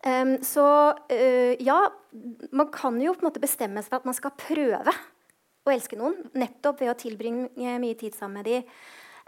[0.06, 1.78] Um, så uh, ja,
[2.54, 4.94] man kan jo på en måte bestemme seg for at man skal prøve
[5.66, 6.20] å elske noen.
[6.38, 8.68] Nettopp ved å tilbringe mye tid sammen med dem.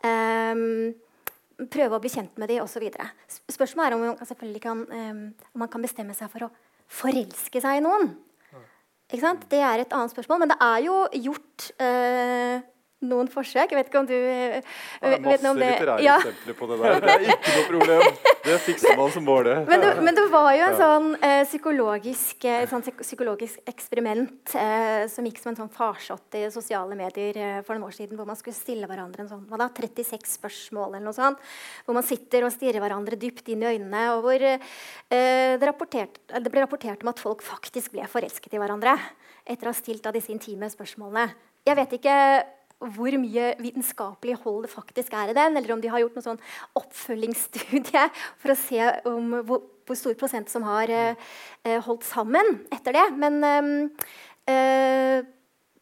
[0.06, 2.86] Um, prøve å bli kjent med dem osv.
[3.50, 5.24] Spørsmålet er om man, kan, um,
[5.56, 6.54] om man kan bestemme seg for å
[7.00, 8.14] forelske seg i noen.
[9.08, 10.44] Det er et annet spørsmål.
[10.44, 12.56] Men det er jo gjort uh,
[13.06, 13.70] noen forsøk.
[13.70, 14.58] Jeg vet ikke om du uh,
[15.04, 15.68] vet masse om det.
[15.76, 16.16] litterære ja.
[16.18, 16.96] eksempler på det der.
[17.04, 18.18] Det er ikke noe problem.
[18.48, 19.56] Det fikser man som mål, det.
[19.68, 19.92] Men, det.
[20.08, 24.56] men, det var jo en sånn, uh, psykologisk, et sånn psykologisk eksperiment
[25.12, 28.40] som gikk som en sånn farsott i sosiale medier for noen år siden, hvor man
[28.40, 31.42] skulle stille hverandre en sånn, man da, 36 spørsmål eller noe sånt.
[31.86, 34.58] Hvor man sitter og stirrer hverandre dypt inn i øynene, og hvor det,
[35.12, 38.98] det ble rapportert om at folk faktisk ble forelsket i hverandre
[39.48, 41.30] etter å ha stilt av disse intime spørsmålene.
[41.68, 42.16] Jeg vet ikke
[42.78, 46.28] hvor mye vitenskapelig hold det faktisk er i den, eller om de har gjort noen
[46.28, 46.44] sånn
[46.78, 48.04] oppfølgingsstudie
[48.38, 53.08] for å se om hvor, hvor stor prosent som har uh, holdt sammen etter det.
[53.18, 55.26] Men uh,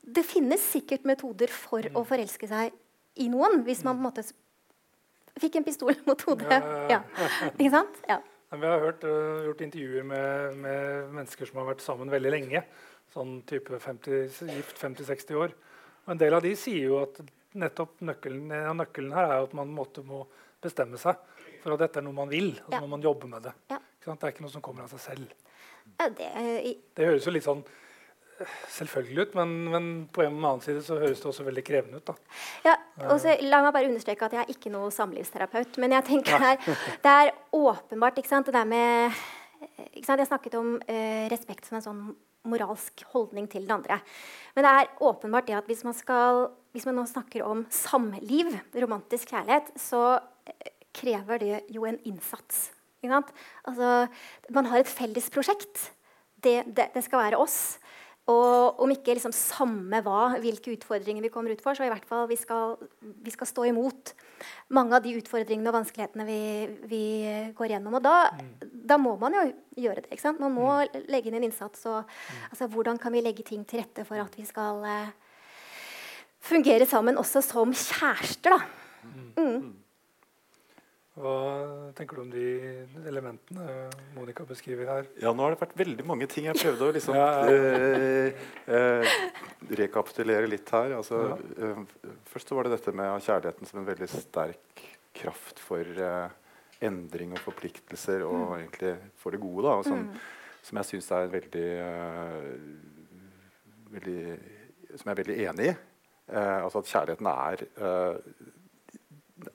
[0.05, 2.71] det finnes sikkert metoder for å forelske seg
[3.19, 4.25] i noen hvis man på en måte
[5.41, 6.61] fikk en pistol mot hodet.
[6.91, 7.03] Ja.
[7.51, 8.01] Ikke sant?
[8.07, 8.21] Ja.
[8.55, 12.63] Vi har hørt, uh, gjort intervjuer med, med, mennesker som har vært sammen veldig lenge.
[13.11, 15.55] Sånn type 50, gift 50-60 år.
[16.05, 17.21] Og en del av de sier jo at
[17.55, 20.25] nettopp nøkkelen, nøkkelen her er at man måtte må
[20.63, 21.17] bestemme seg
[21.63, 22.51] for at dette er noe man vil.
[22.65, 22.83] og så ja.
[22.83, 23.55] må man jobbe med det.
[23.73, 23.79] Ja.
[24.05, 25.33] Det er ikke noe som kommer av seg selv.
[25.97, 26.27] Ja, det,
[26.97, 30.99] det, høres jo litt sånn eh, selvfølgelig ut, men, men, på en annen side så
[31.01, 32.11] høres det også veldig krevende ut.
[32.11, 32.37] da.
[32.67, 32.75] Ja,
[33.07, 35.79] og så La meg bare understreke at jeg er ikke noe samlivsterapeut.
[35.81, 36.61] Men jeg tenker her,
[37.05, 39.17] det er åpenbart ikke sant, det der med
[40.05, 42.05] sant, Jeg snakket om eh, respekt som en sånn
[42.49, 43.99] moralsk holdning til den andre.
[44.55, 48.53] Men det er åpenbart det at hvis man, skal, hvis man nå snakker om samliv,
[48.75, 52.69] romantisk kjærlighet, så eh, krever det jo en innsats.
[53.05, 54.07] Altså,
[54.49, 55.91] man har et felles prosjekt.
[56.41, 57.77] Det, det, det skal være oss.
[58.31, 62.07] Og om ikke liksom samme hva, hvilke utfordringer vi kommer ut for, så i hvert
[62.09, 62.73] fall vi skal,
[63.21, 64.15] vi skal stå imot
[64.73, 66.39] mange av de utfordringene og vanskelighetene vi,
[66.89, 67.03] vi
[67.57, 67.99] går gjennom.
[67.99, 68.64] Og da, mm.
[68.87, 69.43] Da, må man jo
[69.85, 70.11] gjøre det.
[70.13, 70.41] ikke sant?
[70.43, 71.05] Man må mm.
[71.11, 71.85] legge inn en innsats.
[71.91, 72.43] Og, mm.
[72.51, 75.41] altså, hvordan kan vi legge ting til rette for at vi skal uh,
[76.45, 78.55] fungere sammen også som kjærester?
[78.55, 78.61] da.
[79.05, 79.33] Mm.
[79.41, 79.73] mm.
[81.15, 81.33] Hva
[81.95, 82.47] tenker du om de
[83.07, 83.85] elementene
[84.17, 85.05] Monica beskriver her?
[85.23, 86.49] Ja, Nå har det vært veldig mange ting.
[86.49, 87.53] Jeg prøvde å liksom, ja, ja.
[87.55, 89.13] Eh, eh,
[89.79, 90.97] rekapitulere litt her.
[90.97, 91.37] Altså, ja.
[91.69, 94.83] eh, først så var det dette med kjærligheten som en veldig sterk
[95.15, 96.35] kraft for eh,
[96.87, 98.53] endring og forpliktelser, og mm.
[98.59, 99.65] egentlig for det gode.
[99.67, 100.61] Da, som, mm.
[100.67, 102.51] som, jeg syns er veldig, uh,
[103.95, 104.21] veldig
[104.95, 105.75] Som jeg er veldig enig i.
[106.25, 107.65] Uh, altså at kjærligheten er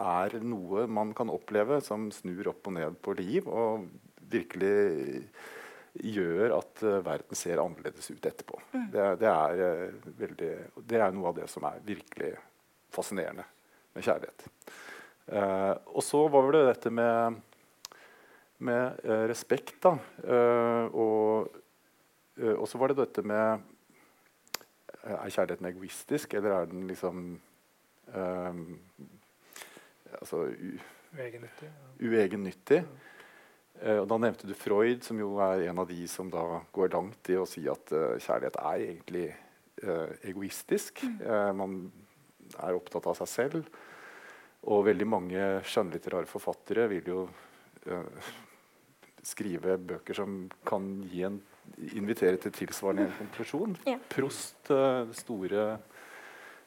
[0.00, 3.88] er noe man kan oppleve som snur opp og ned på liv, og
[4.30, 5.24] virkelig
[5.94, 8.60] gjør at uh, verden ser annerledes ut etterpå.
[8.72, 8.84] Mm.
[8.92, 12.30] Det, det, er, uh, veldig, det, er, noe av det som er virkelig
[12.94, 13.46] fascinerende
[13.96, 14.46] med kjærlighet.
[15.30, 17.36] Og så var det dette med,
[18.66, 19.92] med respekt, da.
[20.90, 21.52] og,
[22.66, 23.62] så var det dette med
[25.04, 27.28] Er kjærligheten egoistisk, eller er den liksom
[30.18, 30.48] altså,
[31.14, 31.70] uegennyttig.
[32.00, 32.82] uegennyttig.
[33.80, 36.92] Uh, og da nevnte du Freud, som jo er en av de som da går
[36.94, 39.26] langt i å si at uh, kjærlighet er egentlig
[39.86, 41.04] uh, egoistisk.
[41.06, 41.56] Mm.
[41.56, 41.78] man
[42.58, 43.70] er opptatt av seg selv.
[44.68, 47.20] Og veldig mange skjønnlitterære forfattere vil jo
[49.24, 50.84] skrive bøker som kan
[51.24, 51.38] en,
[51.96, 53.78] invitere til tilsvarende konklusjon.
[53.88, 53.96] Ja.
[54.12, 55.64] Prost, den store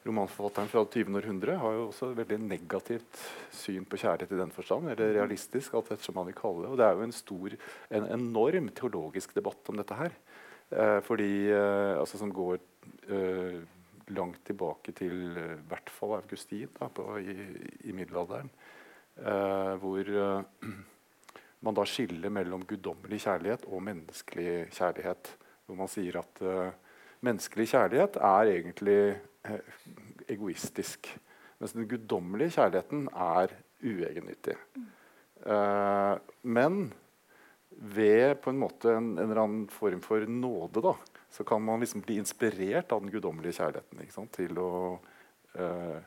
[0.04, 1.16] romanforfatteren fra 20.
[1.16, 3.20] århundre har jo også et veldig negativt
[3.54, 4.90] syn på kjærlighet i den forstand.
[4.92, 6.72] Eller realistisk, alt ettersom man vil kalle det.
[6.72, 7.56] Og det er jo en stor,
[7.98, 10.18] en enorm teologisk debatt om dette her.
[10.74, 12.58] Eh, fordi, eh, altså Som går
[13.08, 13.62] eh,
[14.12, 17.36] langt tilbake til i eh, hvert fall Augustin da, på, i,
[17.88, 18.50] i, middelalderen.
[19.16, 20.72] Eh, hvor eh,
[21.64, 25.36] man da skiller mellom guddommelig kjærlighet og menneskelig kjærlighet.
[25.64, 26.42] Hvor man sier at
[27.24, 28.98] menneskelig kjærlighet er egentlig
[29.44, 29.60] Eh,
[30.32, 31.10] egoistisk.
[31.60, 33.52] Mens den guddommelige kjærligheten er
[33.84, 34.56] uegennyttig.
[35.44, 36.94] Uh, men
[37.68, 40.94] ved på en måte en, en, eller annen form for nåde da,
[41.34, 44.72] så kan man liksom bli inspirert av den guddommelige kjærligheten til å
[45.58, 45.98] uh,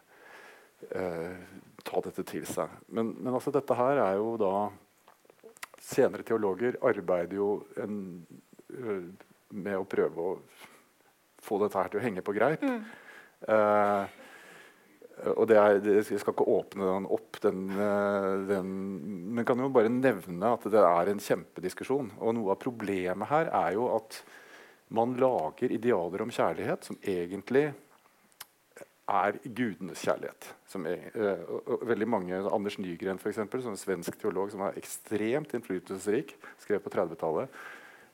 [0.96, 1.40] uh,
[1.84, 2.78] ta dette til seg.
[2.88, 4.54] Men, men, altså dette her er jo da
[5.88, 8.00] Senere teologer arbeider jo en,
[9.56, 10.32] med å prøve å
[11.48, 12.64] få dette her til å henge på greip.
[12.66, 12.82] Mm.
[13.48, 14.16] Eh,
[15.34, 18.74] og det er, Jeg skal ikke åpne den opp, den, eh, den,
[19.34, 22.12] men kan jo bare nevne at det er en kjempediskusjon.
[22.20, 24.22] Og noe av problemet her er jo at
[24.88, 27.72] man lager idealer om kjærlighet som egentlig
[29.08, 30.50] er gudenes kjærlighet.
[30.76, 31.44] Er, uh,
[31.76, 36.36] og veldig mange, Anders Nygren, for eksempel, som en svensk teolog som er ekstremt innflytelsesrik,
[36.60, 37.60] skrev på 30-tallet.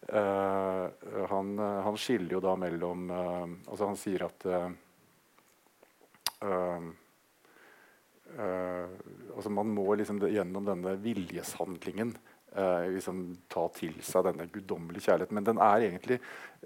[0.04, 0.86] Uh,
[1.32, 4.44] han, han, skiller jo da mellom uh, altså Han sier at
[8.34, 12.12] altså Man må liksom gjennom denne viljeshandlingen
[12.56, 15.38] eh, liksom ta til seg denne guddommelige kjærligheten.
[15.38, 16.20] Men den er, egentlig,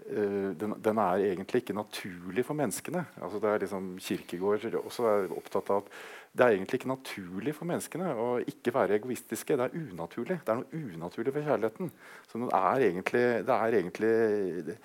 [0.03, 3.05] eh, den, den er egentlig ikke naturlig for menneskene.
[3.21, 5.91] Altså det er liksom Kirkegård også er opptatt av at
[6.37, 9.57] det er egentlig ikke naturlig for menneskene å ikke være egoistiske.
[9.57, 10.37] Det er unaturlig.
[10.45, 11.91] Det er noe unaturlig ved kjærligheten.
[12.29, 14.77] Så er egentlig, det er egentlig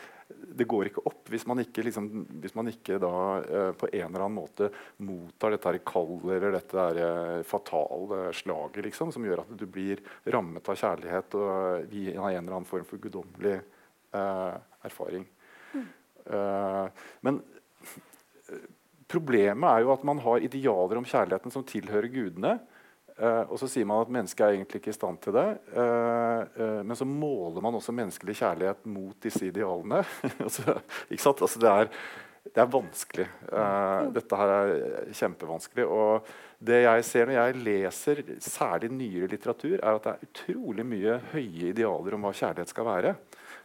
[0.52, 2.08] det går ikke opp hvis man ikke, liksom,
[2.42, 4.68] hvis man ikke da, eh, på en eller annen måte
[5.04, 10.02] mottar dette kallet eller dette her, eh, fatale slaget liksom, som gjør at du blir
[10.34, 14.54] rammet av kjærlighet og via en eller annen form for guddommelig eh,
[14.88, 15.26] erfaring.
[15.72, 15.88] Mm.
[16.26, 17.40] Eh, men
[18.48, 18.68] eh,
[19.12, 22.58] problemet er jo at man har idealer om kjærligheten som tilhører gudene.
[23.20, 25.46] Uh, og så sier man at mennesket er egentlig ikke i stand til det.
[25.74, 30.00] Uh, uh, men så måler man også menneskelig kjærlighet mot disse idealene.
[30.46, 30.78] altså,
[31.10, 31.90] altså, det, er,
[32.48, 33.28] det, er, vanskelig.
[34.16, 35.86] dette her er kjempevanskelig.
[35.86, 40.88] Og det jeg ser når jeg leser særlig nyere litteratur, er at det er utrolig
[40.88, 43.14] mye høye idealer om hva kjærlighet skal være.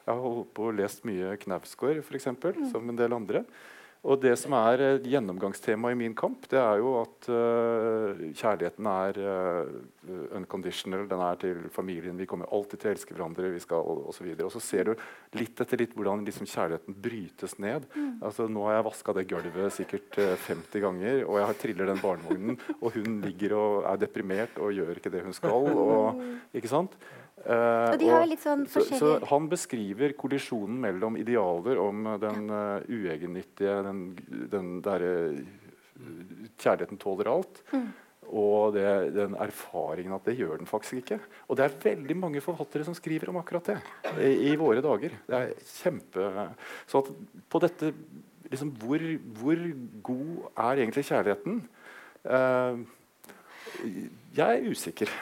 [0.07, 2.67] Jeg har holdt på og lest mye Knausgård, f.eks., mm.
[2.71, 3.43] som en del andre.
[4.07, 8.87] Og det som er gjennomgangstemaet gjennomgangstema i min kamp, det er jo at uh, kjærligheten
[8.87, 11.03] er uh, unconditional.
[11.09, 12.17] Den er til familien.
[12.17, 13.51] Vi kommer alltid til å elske hverandre.
[13.51, 14.47] vi skal, og, og, så videre.
[14.47, 14.93] og så ser du
[15.37, 17.87] litt etter litt hvordan liksom, kjærligheten brytes ned.
[17.95, 18.09] Mm.
[18.21, 22.03] Altså, nå har jeg vaska det gulvet sikkert 50 ganger, og jeg har triller den
[22.03, 25.71] barnevognen, og hun ligger og er deprimert og gjør ikke det hun skal.
[25.73, 26.23] Og,
[26.57, 26.95] ikke sant?
[27.47, 28.99] Uh, og de har og, litt sånn forskjellige...
[28.99, 34.01] så, så, Han beskriver kollisjonen mellom idealer om den uh, uegennyttige den,
[34.51, 35.39] den derre uh,
[36.59, 37.61] Kjærligheten tåler alt.
[37.71, 37.85] Mm.
[38.27, 38.83] Og det,
[39.15, 41.17] den erfaringen at det gjør den faktisk ikke.
[41.47, 43.77] Og det er veldig mange forfattere som skriver om akkurat det
[44.19, 45.15] i, i våre dager.
[45.29, 46.27] Det er kjempe...
[46.89, 47.09] Så at
[47.47, 47.93] på dette
[48.51, 49.07] liksom, hvor,
[49.39, 49.63] hvor,
[50.09, 51.63] god er egentlig kjærligheten?
[54.35, 55.15] jeg er usikker.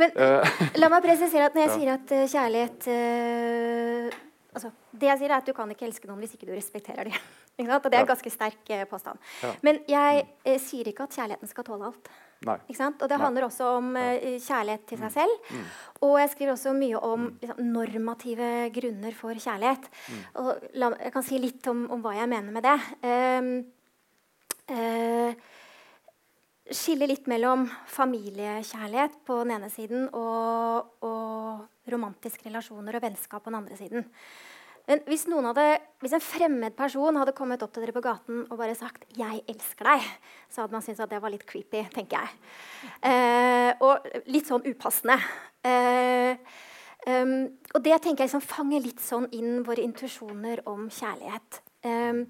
[0.00, 0.58] Men eh.
[0.80, 4.18] la meg presisere at når jeg sier at uh, kjærlighet uh,
[4.56, 7.10] altså, Det jeg sier, er at du kan ikke elske noen hvis ikke du respekterer
[7.10, 7.16] dem.
[7.76, 9.20] og det er en ganske sterk uh, påstand.
[9.44, 9.54] Ja.
[9.66, 12.12] Men jeg sier ikke at kjærligheten skal tåle alt.
[12.42, 15.14] Og det handler også om kjærlighet til seg mm.
[15.14, 15.34] selv.
[15.54, 15.66] Mm.
[16.08, 17.36] Og jeg skriver også mye om mm.
[17.44, 19.86] liksom, normative grunner for kjærlighet.
[20.08, 20.24] Mm.
[20.42, 20.48] Og
[20.82, 22.74] la, jeg kan si litt om, om, hva jeg mener med det.
[23.06, 23.52] Um,
[26.76, 33.52] skille litt mellom familiekjærlighet på den ene siden og, og romantiske relasjoner og vennskap på
[33.52, 34.08] den andre siden.
[34.88, 35.66] Men hvis, hadde,
[36.02, 39.44] hvis, en fremmed person hadde kommet opp til dere på gaten og bare sagt 'Jeg
[39.48, 40.08] elsker deg',
[40.50, 42.28] så hadde man syntes at det var litt creepy, tenker jeg.
[43.02, 45.20] Eh, og litt sånn upassende.
[45.62, 46.36] Eh,
[47.06, 51.62] um, og det tenker jeg liksom fanger litt sånn inn våre intuisjoner om kjærlighet.
[51.86, 52.26] Um,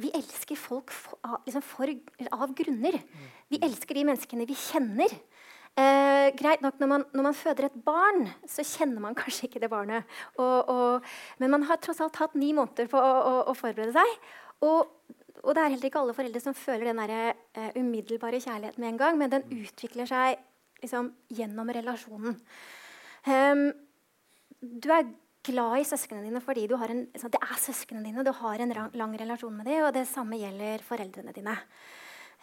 [0.00, 1.90] vi elsker folk for, liksom for,
[2.34, 2.98] av grunner.
[3.52, 5.12] Vi elsker de menneskene vi kjenner.
[5.74, 9.62] Eh, greit nok, når man, når man, føder et barn, så kjenner man kanskje ikke
[9.62, 10.10] det barnet.
[10.38, 11.08] Og, og,
[11.42, 14.28] men man har tross alt hatt ni måneder på å, å, å forberede seg.
[14.66, 14.90] Og,
[15.42, 18.92] og, det er heller ikke alle foreldre som føler den der, uh, umiddelbare kjærligheten med
[18.92, 20.38] en gang, men den utvikler seg
[20.82, 22.38] liksom, gjennom relasjonen.
[23.26, 23.66] Um,
[24.62, 25.10] du er
[25.44, 28.24] glad i søsknene dine fordi du har en, det er søsknene dine.
[28.26, 31.56] Du har en lang relasjon med dem, og det samme gjelder foreldrene dine.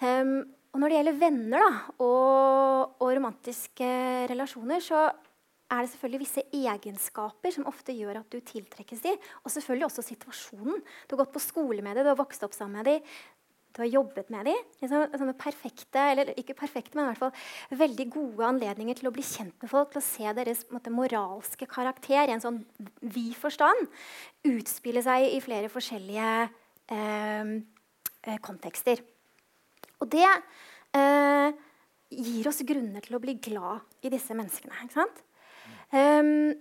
[0.01, 0.37] Um,
[0.71, 3.89] og når det gjelder venner da, og, og, romantiske
[4.31, 5.09] relasjoner, så
[5.71, 9.19] er det selvfølgelig visse egenskaper som ofte gjør at du tiltrekkes dem.
[9.43, 10.81] Og selvfølgelig også situasjonen.
[11.07, 13.13] Du har gått på skole med dem, du har vokst opp sammen med dem
[13.71, 14.65] du har jobbet med dem.
[14.81, 19.13] Liksom, sånne perfekte, eller ikke perfekte, men i hvert fall veldig gode anledninger til å
[19.15, 22.61] bli kjent med folk, til å se deres måte, moralske karakter i en sånn
[23.01, 23.87] vid forstand
[24.49, 26.29] utspille seg i flere forskjellige
[26.91, 27.55] eh,
[28.27, 29.03] eh, kontekster.
[30.01, 31.59] Og det eh,
[32.11, 34.83] gir oss grunner til å bli glad i disse menneskene.
[34.83, 35.23] ikke sant?
[35.91, 36.51] Um,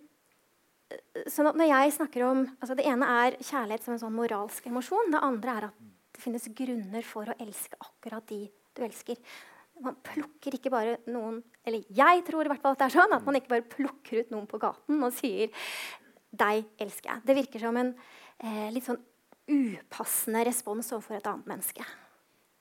[1.30, 4.66] sånn at når jeg snakker om, altså Det ene er kjærlighet som en sånn moralsk
[4.66, 5.12] emosjon.
[5.12, 5.88] Det andre er at
[6.20, 8.44] det finnes grunner for å elske akkurat de
[8.76, 9.16] du elsker.
[9.80, 13.14] Man plukker ikke bare noen Eller jeg tror i hvert fall at det er sånn,
[13.16, 15.48] at man ikke bare plukker ut noen på gaten og sier
[16.30, 17.22] Deg elsker jeg.
[17.26, 19.00] Det virker som en eh, litt sånn
[19.50, 21.86] upassende respons overfor et annet menneske.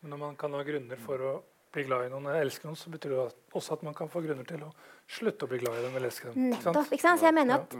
[0.02, 1.34] Men når man kan ha grunner for å
[1.76, 4.24] bli glad i noen eller elske noen, så betyr det også at man kan få
[4.26, 4.72] grunner til å
[5.10, 6.50] slutte å bli glad i dem eller elske dem.
[6.56, 6.90] Nettopp.
[6.90, 7.22] ikke sant?
[7.22, 7.76] Så jeg mener at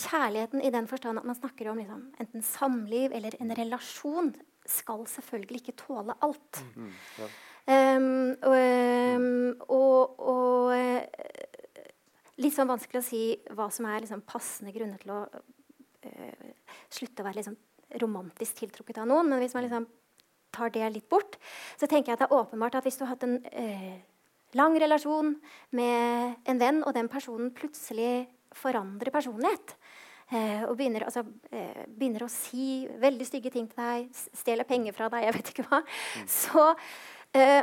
[0.00, 4.32] Kjærligheten i den forstand at man snakker om liksom, enten samliv eller en relasjon,
[4.68, 6.60] skal selvfølgelig ikke tåle alt.
[6.76, 7.28] Mm, mm ja.
[7.96, 8.56] um, og,
[9.16, 11.86] um, og, og uh,
[12.40, 13.22] litt sånn vanskelig å si
[13.56, 16.46] hva som er liksom, passende grunner til å uh,
[16.92, 17.58] slutte å være liksom,
[18.02, 19.30] romantisk tiltrukket av noen.
[19.30, 19.88] Men hvis man liksom
[20.54, 21.38] tar det litt bort,
[21.78, 23.96] så tenker jeg at det er åpenbart at hvis du har hatt en uh,
[24.58, 25.36] lang relasjon
[25.78, 29.79] med en venn, og den personen plutselig forandrer personlighet, Eh,
[30.68, 35.10] og begynner, altså, eh, begynner, å si veldig stygge ting til deg, stjeler penger fra
[35.12, 36.28] deg, jeg vet ikke hva, mm.
[36.30, 36.66] så
[37.34, 37.62] eh,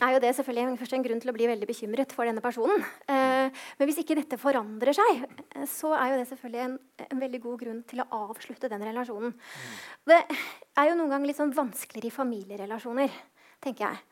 [0.00, 2.84] er jo det selvfølgelig først en grunn til å bli veldig bekymret for denne personen.
[3.12, 7.22] Eh, men hvis ikke dette forandrer seg, eh, så er jo det selvfølgelig en, en,
[7.22, 9.34] veldig god grunn til å avslutte den relasjonen.
[9.36, 9.78] Mm.
[10.12, 13.18] Det er jo noen ganger litt sånn vanskeligere i familierelasjoner,
[13.64, 14.04] tenker jeg.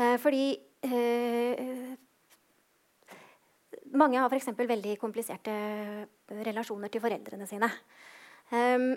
[0.00, 0.44] Eh, fordi
[3.98, 4.52] mange har f.eks.
[4.56, 5.54] veldig kompliserte
[6.46, 7.70] relasjoner til foreldrene sine.
[8.50, 8.92] Um,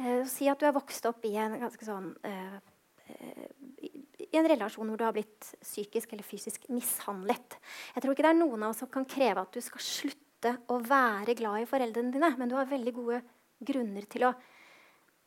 [0.00, 2.58] uh, si at du er vokst opp i en sånn uh,
[4.36, 7.58] i en relasjon hvor du har blitt psykisk eller fysisk mishandlet.
[7.94, 10.52] Jeg tror ikke det er noen av oss som kan kreve at du skal slutte
[10.72, 13.22] å være glad i foreldrene dine, men du har veldig gode
[13.66, 14.32] grunner til å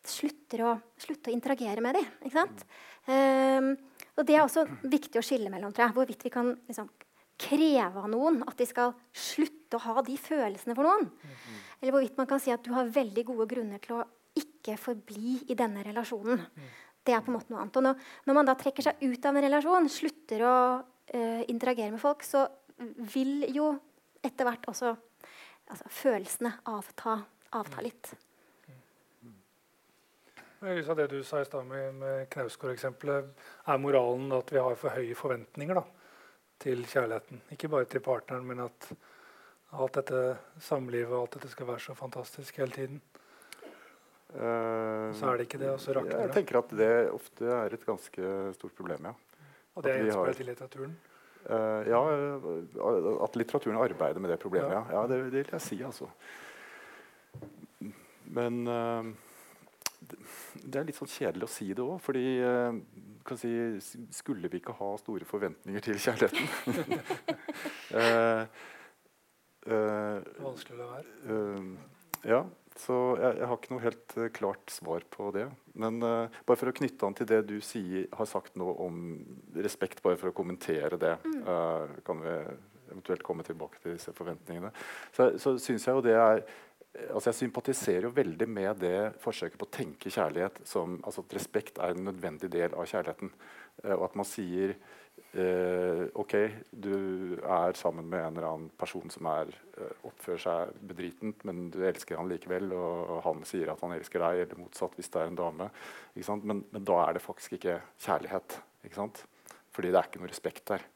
[0.05, 2.10] slutte å, slutte å interagere med dem.
[2.24, 2.66] Ikke sant?
[3.10, 3.74] Um,
[4.20, 6.89] og Det er også viktig å skille mellom tror jeg, hvorvidt vi kan liksom,
[7.39, 11.07] kreve av noen at de skal slutte å ha de følelsene for noen.
[11.07, 11.59] Mm -hmm.
[11.81, 15.39] Eller hvorvidt man kan si at du har veldig gode grunner til å ikke forbli
[15.49, 16.39] i denne relasjonen.
[16.39, 16.69] Mm.
[17.03, 17.77] Det er på en måte noe annet.
[17.77, 20.55] Og når, når, man da trekker seg ut av en relasjon, slutter å
[21.15, 22.47] uh, interagere med folk, så
[23.13, 23.79] vil jo
[24.23, 24.93] etter hvert også
[25.69, 27.19] altså, følelsene avta,
[27.51, 28.13] avta litt.
[30.59, 33.29] I lys av det du sa i stad med, med Knausgård-eksempelet,
[33.71, 35.79] er moralen at vi har for høye forventninger?
[35.79, 35.98] da?
[36.60, 37.41] Til kjærligheten.
[37.55, 38.89] Ikke bare til partneren, men at
[39.80, 40.22] alt dette
[40.66, 43.01] samlivet og alt dette skal være så fantastisk hele tiden.
[44.30, 46.26] Uh, så er det ikke det, og så rakner det.
[46.28, 49.14] Jeg tenker at det ofte er et ganske stort problem, ja.
[49.74, 50.93] Og det er gjenspeilet i litteraturen?
[51.49, 52.01] Uh, ja,
[53.26, 54.84] at litteraturen arbeider med det problemet, ja.
[54.91, 54.99] ja.
[54.99, 56.10] ja det, det, vil jeg si, altså.
[58.30, 59.10] Men uh,
[60.62, 62.26] det er litt sånn kjedelig å si det òg, fordi
[63.38, 66.47] si, Skulle vi ikke ha store forventninger til kjærligheten?
[67.93, 68.47] uh,
[69.73, 71.13] uh, Vanskelig å være.
[71.30, 72.41] Uh, ja.
[72.80, 75.49] Så jeg, jeg, har ikke noe helt klart svar på det.
[75.75, 79.01] Men bare for å knytte an til det du sier, har sagt nå om
[79.59, 81.97] respekt, bare for å kommentere det, mm.
[82.07, 82.38] kan vi
[82.93, 84.71] eventuelt komme tilbake til disse forventningene.
[85.11, 86.45] Så, så syns jeg jo det er
[86.97, 91.35] altså Jeg sympatiserer jo veldig med det forsøket på å tenke kjærlighet som altså at
[91.37, 93.31] respekt er en nødvendig del av kjærligheten.
[93.83, 94.73] Eh, og at man sier
[95.33, 96.35] eh, OK,
[96.71, 101.67] du er sammen med en eller annen person som er, eh, oppfører seg bedritent, men
[101.73, 105.21] du elsker han likevel, og han sier at han elsker deg, eller motsatt hvis det
[105.23, 105.69] er en dame.
[106.15, 108.61] Men, men, da er det faktisk ikke kjærlighet.
[108.85, 109.25] Ikke sant?
[109.75, 110.87] Fordi det er ikke noe respekt der.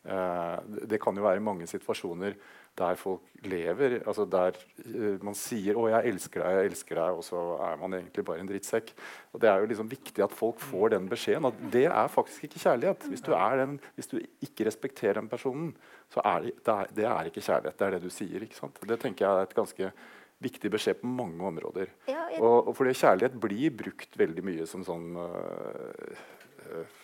[0.00, 2.34] Eh, det, det kan jo være i mange situasjoner
[2.80, 3.98] der folk lever.
[4.06, 4.56] altså Der
[4.86, 8.24] uh, man sier 'Å, jeg elsker deg, jeg elsker deg', og så er man egentlig
[8.24, 8.92] bare en drittsekk.
[9.32, 11.46] Og Det er jo liksom viktig at folk får den beskjeden.
[11.46, 13.08] At det er faktisk ikke kjærlighet.
[13.08, 15.76] Hvis du, den, hvis du ikke respekterer den personen,
[16.10, 17.78] så er det, det, er, det er ikke kjærlighet.
[17.78, 18.42] Det er det du sier.
[18.42, 18.80] ikke sant?
[18.88, 19.92] Det tenker jeg er et ganske
[20.40, 21.92] viktig beskjed på mange områder.
[22.08, 22.40] Ja, jeg...
[22.40, 26.20] og, og fordi kjærlighet blir brukt veldig mye som sånn uh,
[26.64, 26.99] uh,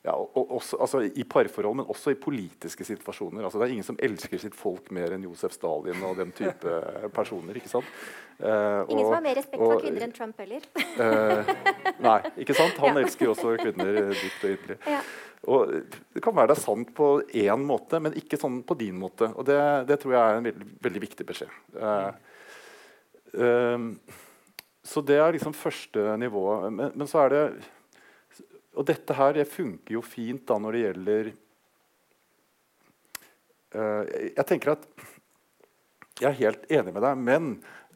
[0.00, 3.44] ja, også, altså I parforhold, men også i politiske situasjoner.
[3.44, 6.72] Altså, det er ingen som elsker sitt folk mer enn Josef Stalin og den type
[7.18, 7.52] personer.
[7.60, 7.84] ikke sant?
[8.40, 10.64] Uh, ingen og, som har mer respekt for kvinner enn Trump heller.
[10.96, 11.44] uh,
[12.00, 12.72] nei, ikke sant?
[12.80, 13.02] Han ja.
[13.02, 14.78] elsker jo også kvinner dypt og inderlig.
[14.88, 15.00] Ja.
[15.50, 15.60] Og
[16.14, 17.06] Det kan være det er sant på
[17.42, 19.26] én måte, men ikke sånn på din måte.
[19.36, 19.58] Og Det,
[19.90, 21.52] det tror jeg er en veldig, veldig viktig beskjed.
[21.76, 22.10] Uh,
[24.80, 26.44] så det er liksom første nivå.
[26.72, 27.44] Men, men så er det
[28.80, 31.30] og dette her det funker jo fint da når det gjelder
[33.76, 34.88] uh, Jeg tenker at
[36.20, 37.44] jeg er helt enig med deg, men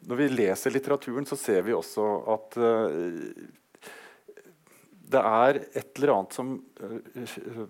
[0.08, 3.90] når vi leser litteraturen, så ser vi også at uh,
[5.14, 7.66] det er et eller annet som, uh,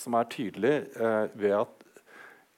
[0.00, 0.74] som er tydelig
[1.36, 1.86] ved at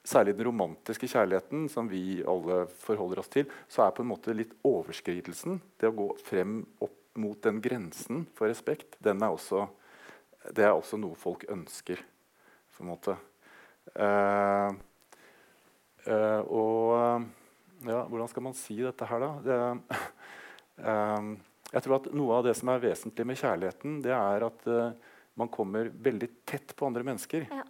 [0.06, 4.34] særlig den romantiske kjærligheten, som vi alle forholder oss til, så er på en måte
[4.34, 9.66] litt overskridelsen, det å gå frem opp mot den grensen for respekt, er også,
[10.54, 12.00] det er også noe folk ønsker.
[12.72, 13.16] på en måte.
[13.92, 14.72] Uh,
[16.02, 19.30] Uh, og ja, hvordan skal man si dette her, da?
[19.46, 19.58] Det,
[20.82, 21.28] uh,
[21.72, 25.12] jeg tror at Noe av det som er vesentlig med kjærligheten, det er at uh,
[25.38, 27.46] man kommer veldig tett på andre mennesker.
[27.46, 27.62] Ja.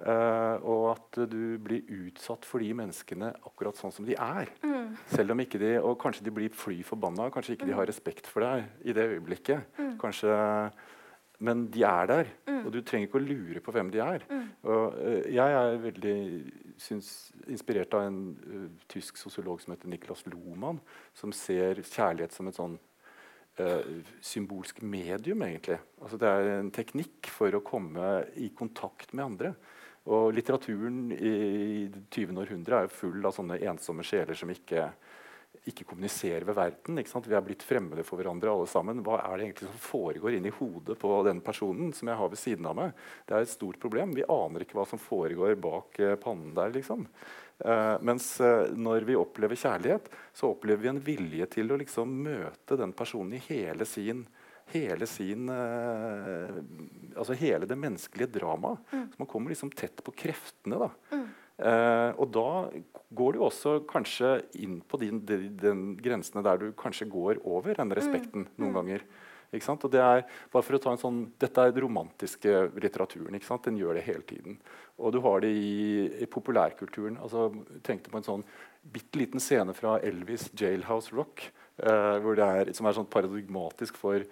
[0.00, 4.48] Og at du blir utsatt for de menneskene akkurat sånn som de er.
[4.64, 4.94] Mm.
[5.12, 7.72] Selv om ikke de, Og kanskje de blir fly forbanna, kanskje ikke mm.
[7.72, 9.76] de har respekt for deg i det øyeblikket.
[9.76, 9.92] Mm.
[10.00, 10.38] Kanskje
[11.40, 12.66] men de er der, mm.
[12.66, 14.24] og du trenger ikke å lure på hvem de er.
[14.28, 14.44] Mm.
[14.68, 16.16] Og, uh, jeg er veldig
[16.80, 17.08] syns,
[17.48, 20.82] inspirert av en uh, tysk sosiolog som heter Niklas Lohmann,
[21.16, 25.80] som ser kjærlighet som et sånn uh, symbolsk medium, egentlig.
[26.02, 29.54] Altså, det er en teknikk for å komme i kontakt med andre.
[30.08, 32.38] Og litteraturen i, det 20.
[32.40, 34.88] århundre er full av sånne ensomme sjeler som ikke
[35.68, 36.96] ikke kommuniserer ved verden.
[36.96, 39.02] Vi er blitt fremmede for hverandre alle sammen.
[39.04, 42.40] Hva er det egentlig som foregår inni hodet på den personen som jeg har ved
[42.40, 42.94] siden av meg?
[43.28, 44.14] Det er et stort problem.
[44.16, 46.72] Vi aner ikke hva som foregår bak uh, pannen der.
[46.78, 47.04] liksom.
[47.60, 52.14] Uh, mens uh, når vi opplever kjærlighet, så opplever vi en vilje til å liksom
[52.24, 54.24] møte den personen i hele sin
[54.72, 58.80] hele sin altså hele det menneskelige dramaet.
[58.92, 59.06] Mm.
[59.12, 60.78] Så man kommer liksom tett på kreftene.
[60.80, 60.90] da.
[61.12, 61.28] Mm.
[61.60, 62.50] Uh, og da
[63.12, 67.76] går du også kanskje inn på din, den, den grensene der du kanskje går over
[67.76, 68.54] den respekten mm.
[68.56, 68.78] noen mm.
[68.78, 69.04] ganger.
[69.50, 70.20] Og det er,
[70.52, 73.34] bare for å ta en sånn, Dette er den romantiske litteraturen.
[73.34, 73.64] Ikke sant?
[73.66, 74.60] Den gjør det hele tiden.
[75.02, 77.18] Og du har det i, i populærkulturen.
[77.18, 77.48] altså
[77.82, 78.44] tenkte på en sånn
[78.80, 81.50] bitte liten scene fra Elvis' 'Jailhouse Rock'.
[81.80, 84.22] Uh, er, som er sånn paradigmatisk for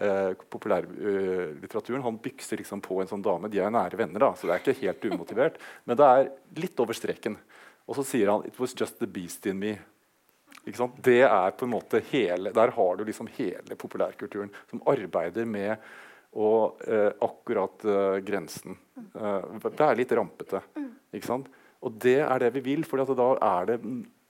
[0.00, 2.04] uh, populærlitteraturen.
[2.04, 3.50] Han bykser liksom på en sånn dame.
[3.52, 5.58] De er nære venner, da, så det er ikke helt umotivert.
[5.84, 6.30] Men det er
[6.62, 7.38] litt over streken.
[7.84, 9.78] Og så sier han 'It was just the beast in me'.
[10.64, 15.76] Det er på en måte hele, Der har du liksom hele populærkulturen som arbeider med
[16.32, 18.76] å eh, akkurat eh, grensen.
[19.14, 20.62] Uh, det er litt rampete.
[21.12, 21.50] ikke sant?
[21.84, 23.78] Og det er det vi vil, for da er det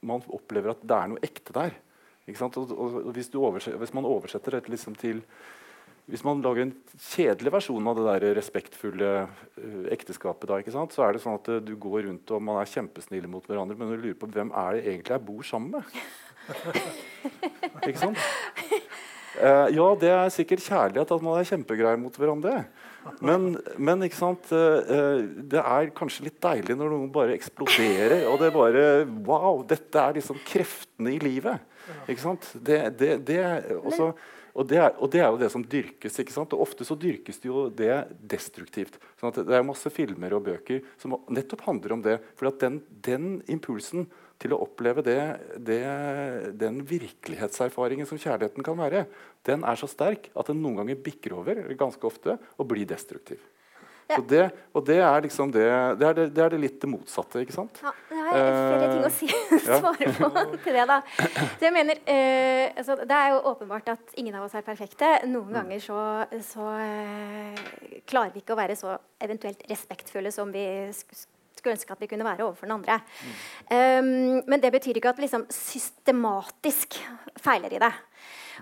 [0.04, 1.78] man opplever at det er noe ekte der.
[2.24, 5.20] Og, og, hvis, hvis, man oversetter dette liksom til
[6.08, 11.16] Hvis man lager en kjedelig versjon av det der respektfulle uh, ekteskapet, da, så er
[11.16, 13.96] det sånn at uh, du går rundt og man er kjempesnille mot hverandre, men du
[13.96, 15.94] lurer på hvem er det egentlig jeg bor sammen med.
[17.88, 18.20] ikke sant?
[19.40, 22.58] Uh, ja, det er sikkert kjærlighet at man er kjempegreie mot hverandre.
[23.24, 24.48] Men, men ikke sant?
[24.48, 28.28] Det er kanskje litt deilig når noen bare eksploderer.
[28.28, 28.84] Og det er bare
[29.24, 29.64] Wow!
[29.68, 31.64] Dette er liksom kreftene i livet.
[32.08, 32.48] Ikke sant?
[32.54, 33.38] Det, det, det,
[33.80, 34.10] også,
[34.54, 36.18] og, det er, og, det er, jo det som dyrkes.
[36.20, 36.54] ikke sant?
[36.56, 37.92] Og Ofte så dyrkes det jo det
[38.34, 38.98] destruktivt.
[39.20, 42.18] Sånn det er masse filmer og bøker som nettopp handler om det.
[42.38, 44.08] For at den, den impulsen
[44.42, 45.18] til å oppleve det,
[46.58, 49.06] den virkelighetserfaringen som kjærligheten kan være,
[49.46, 53.42] den er så sterk at den noen ganger bikker over ganske ofte og blir destruktiv.
[54.10, 54.18] Ja.
[54.28, 54.42] Det,
[54.76, 55.64] og det er liksom det,
[56.00, 57.78] det, er det, det er det litt det motsatte, ikke sant?
[57.80, 59.28] Ja, det har flere ting å si,
[59.64, 60.28] svare på
[60.66, 60.86] til det.
[60.90, 60.98] da.
[61.16, 65.08] Så jeg mener, uh, altså, Det er jo åpenbart at ingen av oss er perfekte.
[65.24, 65.56] Noen mm.
[65.56, 66.00] ganger så,
[66.44, 67.62] så uh,
[68.04, 70.66] klarer vi ikke å være så eventuelt respektfulle som vi
[71.64, 73.00] skulle ønske at vi kunne være overfor den andre.
[73.24, 73.36] Mm.
[73.72, 76.98] Um, men det betyr ikke at vi liksom systematisk
[77.40, 77.92] feiler i det.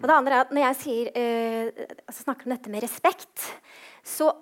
[0.01, 3.49] Og det andre er at Når jeg sier, uh, altså snakker om dette med respekt,
[4.03, 4.32] så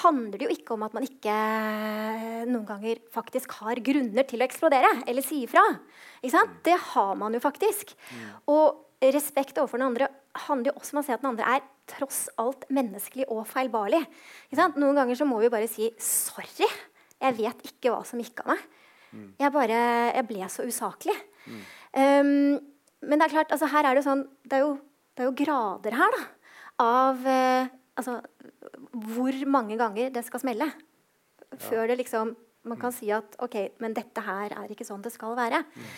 [0.00, 4.40] handler det jo ikke om at man ikke eh, noen ganger faktisk har grunner til
[4.40, 5.64] å eksplodere eller si ifra.
[6.64, 7.92] Det har man jo faktisk.
[8.16, 8.30] Mm.
[8.54, 10.08] Og respekt overfor den andre
[10.46, 14.02] handler jo også om å si at den andre er tross alt menneskelig og feilbarlig.
[14.56, 16.68] Noen ganger så må vi bare si 'sorry,
[17.20, 18.64] jeg vet ikke hva som gikk av meg'.
[19.10, 19.30] Mm.
[19.40, 19.80] Jeg, bare,
[20.14, 21.16] jeg ble så usaklig.
[21.44, 21.62] Mm.
[21.92, 22.60] Um,
[23.02, 24.74] men det er klart, altså her er det sånn Det er jo,
[25.16, 26.22] det er jo grader her, da.
[26.80, 28.20] Av uh, altså,
[29.14, 30.70] hvor mange ganger det skal smelle.
[31.58, 32.34] Før det liksom,
[32.70, 35.62] man kan si at ok, men dette her er ikke sånn det skal være.
[35.64, 35.92] Mm.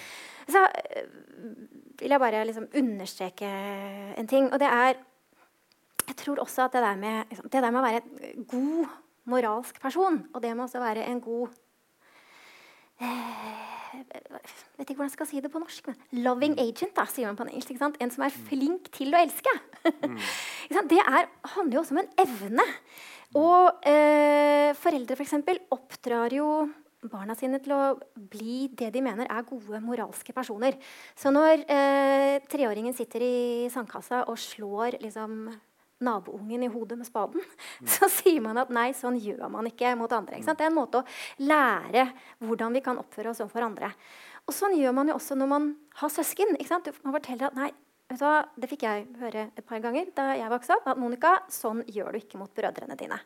[0.52, 1.02] Så uh,
[2.00, 3.48] vil jeg bare liksom understreke
[4.18, 4.50] en ting.
[4.52, 5.00] Og det er
[6.02, 8.00] Jeg tror også at det der med, liksom, det der med å være
[8.34, 8.86] en god
[9.30, 11.58] moralsk person, og det med å være en god eh,
[13.02, 15.88] vet ikke hvordan jeg skal si det på norsk.
[15.88, 17.72] Men 'Loving agent' da, sier man på engelsk.
[18.00, 18.44] En som er mm.
[18.50, 19.54] flink til å elske.
[19.84, 20.20] Mm.
[20.92, 22.68] det er, handler jo også om en evne.
[23.38, 26.68] Og eh, foreldre for eksempel, oppdrar jo
[27.10, 27.82] barna sine til å
[28.14, 30.76] bli det de mener er gode moralske personer.
[31.18, 35.48] Så når eh, treåringen sitter i sandkassa og slår liksom,
[36.04, 37.88] naboungen i hodet med spaden, mm.
[37.94, 40.40] så sier man at nei, sånn gjør man ikke mot andre.
[40.40, 41.06] Ikke det er en måte å
[41.42, 42.08] lære
[42.42, 43.92] hvordan vi kan oppføre oss overfor andre.
[44.48, 46.56] Og sånn gjør man jo også når man har søsken.
[46.58, 47.70] Man forteller at nei,
[48.10, 50.88] vet du hva, det fikk jeg høre et par ganger da jeg vokste opp.
[50.90, 53.20] At Monica, sånn gjør du ikke mot brødrene dine.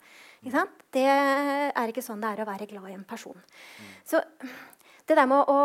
[0.47, 0.67] Ikke
[0.97, 3.37] det er ikke sånn det er å være glad i en person.
[3.37, 3.95] Mm.
[4.07, 4.23] Så
[5.07, 5.63] det der med å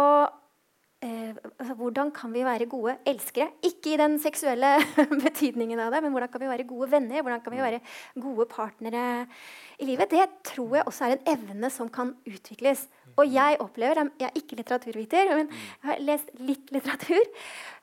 [1.02, 3.48] Hvordan kan vi være gode elskere?
[3.66, 4.76] Ikke i den seksuelle
[5.26, 7.24] betydningen av det, men hvordan kan vi være gode venner?
[7.24, 7.80] Hvordan kan vi være
[8.22, 9.26] gode partnere
[9.82, 10.14] i livet?
[10.14, 12.86] Det tror jeg også er en evne som kan utvikles.
[13.18, 17.34] Og jeg opplever, jeg er ikke litteraturviter, men jeg har lest litt litteratur.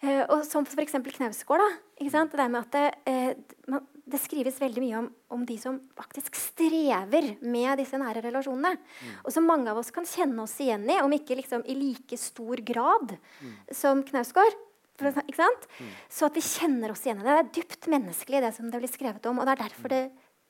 [0.01, 0.95] Eh, og som f.eks.
[1.19, 1.65] Knausgård.
[1.99, 5.79] Det der med at det, eh, man, det skrives veldig mye om, om, de som
[5.99, 8.75] faktisk strever med disse nære relasjonene.
[8.79, 9.19] Mm.
[9.25, 12.19] Og som mange av oss kan kjenne oss igjen i, om ikke liksom i like
[12.21, 13.53] stor grad mm.
[13.75, 14.57] som Knausgård.
[14.99, 15.91] For, mm.
[16.11, 17.35] Så at vi kjenner oss igjen i det.
[17.37, 19.39] Det er dypt menneskelig, det som det blir skrevet om.
[19.39, 20.03] Og det er derfor det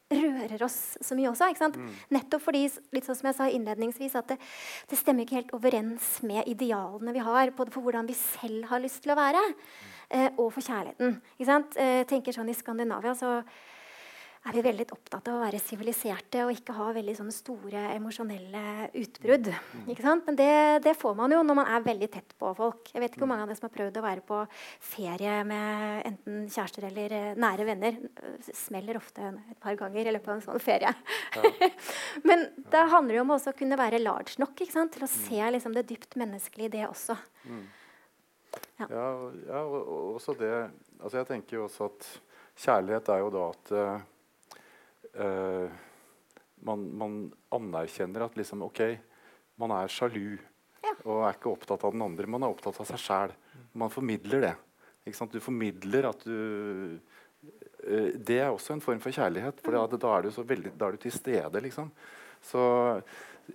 [0.08, 1.50] rører oss så mye også.
[1.74, 1.90] Mm.
[2.16, 2.64] Nettopp fordi
[2.96, 4.38] litt sånn som jeg sa innledningsvis, at det,
[4.88, 8.82] det, stemmer ikke helt overens med idealene vi har både for hvordan vi selv har
[8.84, 9.97] lyst til å være, mm.
[10.10, 11.18] Eh, og for kjærligheten.
[11.36, 11.76] Ikke sant?
[11.80, 13.38] Eh, tenker sånn I Skandinavia så
[14.48, 19.50] er vi veldig opptatt av å være siviliserte og ikke ha veldig store emosjonelle utbrudd.
[19.50, 19.88] Mm.
[20.26, 20.50] Men det,
[20.86, 22.88] det, får man jo når man er veldig tett på folk.
[22.94, 24.40] Jeg vet ikke hvor mange av dere som har prøvd å være på
[24.90, 27.98] ferie med enten kjærester eller eh, nære venner.
[28.46, 30.94] Det smeller ofte et par ganger i løpet av en sånn ferie.
[31.36, 31.72] Ja.
[32.28, 35.18] Men det handler jo om å kunne være large nok til å mm.
[35.18, 37.18] se liksom, det dypt menneskelige i det også.
[37.48, 37.66] Mm.
[38.78, 38.88] Ja.
[38.88, 40.52] Ja, og også det
[40.98, 42.06] altså Jeg tenker jo også at
[42.58, 43.72] kjærlighet er jo da at
[45.18, 45.76] uh,
[46.66, 47.18] man, man,
[47.54, 48.82] anerkjenner at liksom, ok,
[49.62, 50.36] man er sjalu
[50.82, 50.94] ja.
[51.04, 52.26] og er ikke opptatt av den andre.
[52.30, 53.36] Man er opptatt av seg sjæl.
[53.78, 54.54] Man formidler det.
[55.32, 56.98] Du formidler at du
[57.86, 59.62] uh, Det er også en form for kjærlighet.
[59.64, 61.62] For da, da, er, du veldig, da er du til stede.
[61.64, 61.90] Liksom.
[62.42, 62.60] Så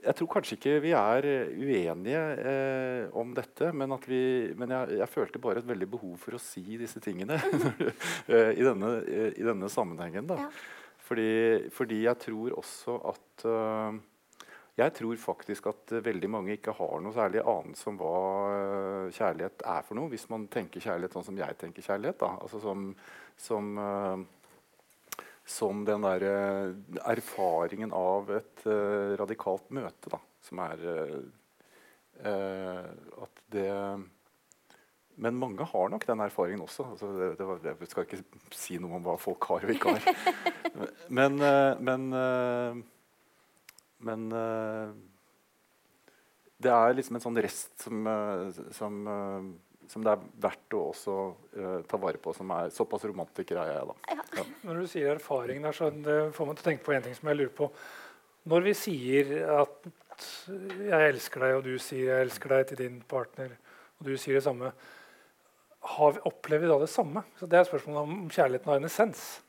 [0.01, 4.21] jeg tror kanskje ikke vi er uenige eh, om dette, men, vi,
[4.57, 7.37] men jeg, jeg, følte bare et veldig behov for å si disse tingene
[8.59, 8.93] i, denne,
[9.29, 10.27] i, denne, sammenhengen.
[10.29, 10.39] Da.
[10.45, 10.49] Ja.
[11.03, 13.95] Fordi, fordi, jeg tror også at uh,
[14.79, 18.13] Jeg tror faktisk at uh, veldig mange ikke har noe særlig anelse om hva
[18.49, 22.17] uh, kjærlighet er for noe, hvis man tenker kjærlighet sånn som jeg tenker kjærlighet.
[22.23, 22.31] Da.
[22.41, 22.87] Altså som,
[23.37, 23.75] som,
[25.45, 26.23] som den der
[27.03, 28.63] erfaringen av et
[29.19, 30.85] radikalt møte, da, som er
[32.23, 33.67] At det
[35.15, 36.85] men mange har nok den erfaringen også.
[36.93, 38.21] Altså, det, det var, jeg skal ikke
[38.57, 40.07] si noe om hva folk har og ikke har.
[41.19, 42.79] men, uh, men, eh,
[44.07, 44.95] men eh,
[46.63, 48.07] det er liksom en sånn rest som,
[48.73, 48.97] som,
[49.91, 51.17] som det er verdt å også
[51.57, 52.33] uh, ta vare på.
[52.35, 54.21] som er Såpass romantiker er jeg, da.
[54.39, 54.45] Ja.
[54.69, 57.17] Når du sier erfaring der, så det får man til å tenke på en ting
[57.17, 57.69] som jeg lurer på.
[58.51, 59.87] Når vi sier at
[60.53, 63.57] 'jeg elsker deg', og du sier 'jeg elsker deg' til din partner,
[63.99, 64.73] og du sier det samme
[65.83, 67.23] har vi, opplever vi da det samme?
[67.39, 69.41] Så Det er spørsmålet om kjærligheten har en essens.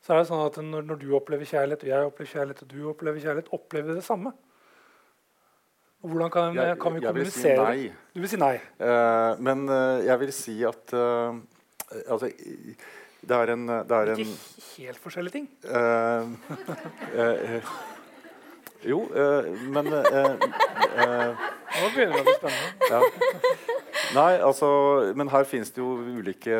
[0.00, 2.68] Så er det sånn at når, når, du opplever kjærlighet, og jeg opplever kjærlighet, og
[2.72, 4.32] du opplever kjærlighet, opplever vi det samme?
[6.00, 7.72] Hvordan kan, jeg, kan vi kommunisere?
[7.76, 7.92] Si.
[8.14, 8.54] Du vil si nei.
[8.80, 11.36] Uh, men uh, jeg vil si at uh,
[12.06, 12.30] altså,
[13.20, 14.36] det er en, det er en Ikke
[14.78, 15.48] helt forskjellige ting?
[18.80, 19.02] jo,
[19.74, 22.88] men Nå begynner det å bli spennende.
[22.88, 23.00] Ja.
[24.16, 24.70] Nei, altså,
[25.14, 26.56] men her finnes det jo ulike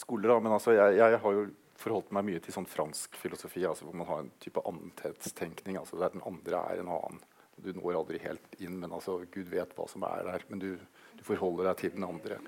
[0.00, 0.32] skoler.
[0.32, 0.38] Da.
[0.40, 1.44] Men altså, jeg, jeg, har jo
[1.78, 5.76] forholdt meg mye til sånn fransk filosofi, altså, hvor man har en type annethetstenkning.
[5.78, 7.20] Altså, der den andre er en annen.
[7.62, 10.46] Du når aldri helt inn, men altså, Gud vet hva som er der.
[10.50, 10.70] Men du,
[11.18, 12.40] du forholder deg til den andre.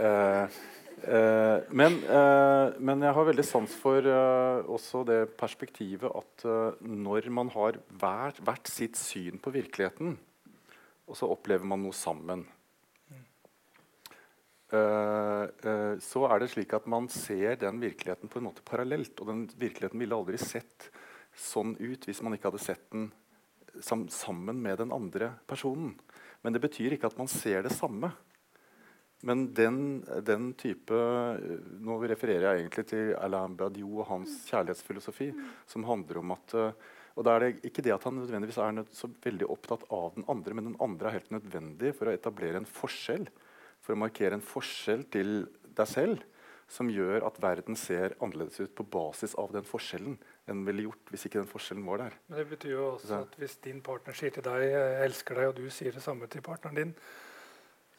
[0.00, 0.60] Eh,
[1.00, 6.44] Eh, men, eh, men, jeg har veldig sans for eh, også det perspektivet at
[6.84, 10.18] når man har hvert, hvert sitt syn på virkeligheten,
[11.08, 12.48] og så opplever man noe sammen,
[14.70, 19.16] Uh, uh, så er det slik at man ser den virkeligheten på en måte parallelt.
[19.18, 20.86] Og den virkeligheten ville aldri sett
[21.34, 23.08] sånn ut hvis man ikke hadde sett den
[23.84, 25.94] sammen med den andre personen.
[26.42, 28.12] Men det betyr ikke at man ser det samme.
[29.26, 30.96] Men den, den type
[31.84, 35.28] Nå refererer jeg egentlig til Alain Badiou og hans kjærlighetsfilosofi,
[35.68, 38.82] som handler om at uh, og da er det ikke det at han nødvendigvis er
[38.96, 42.60] så veldig opptatt av den andre, men den andre er helt nødvendig for å etablere
[42.62, 43.26] en forskjell
[43.80, 45.42] for å markere en forskjell til
[45.76, 46.24] deg selv
[46.70, 50.18] som gjør at verden ser annerledes ut på basis av den forskjellen
[50.50, 52.18] enn ville gjort hvis ikke den forskjellen var der.
[52.28, 55.48] Men Det betyr jo også at hvis din partner sier til deg 'jeg elsker deg',
[55.48, 56.94] og du sier det samme til partneren din,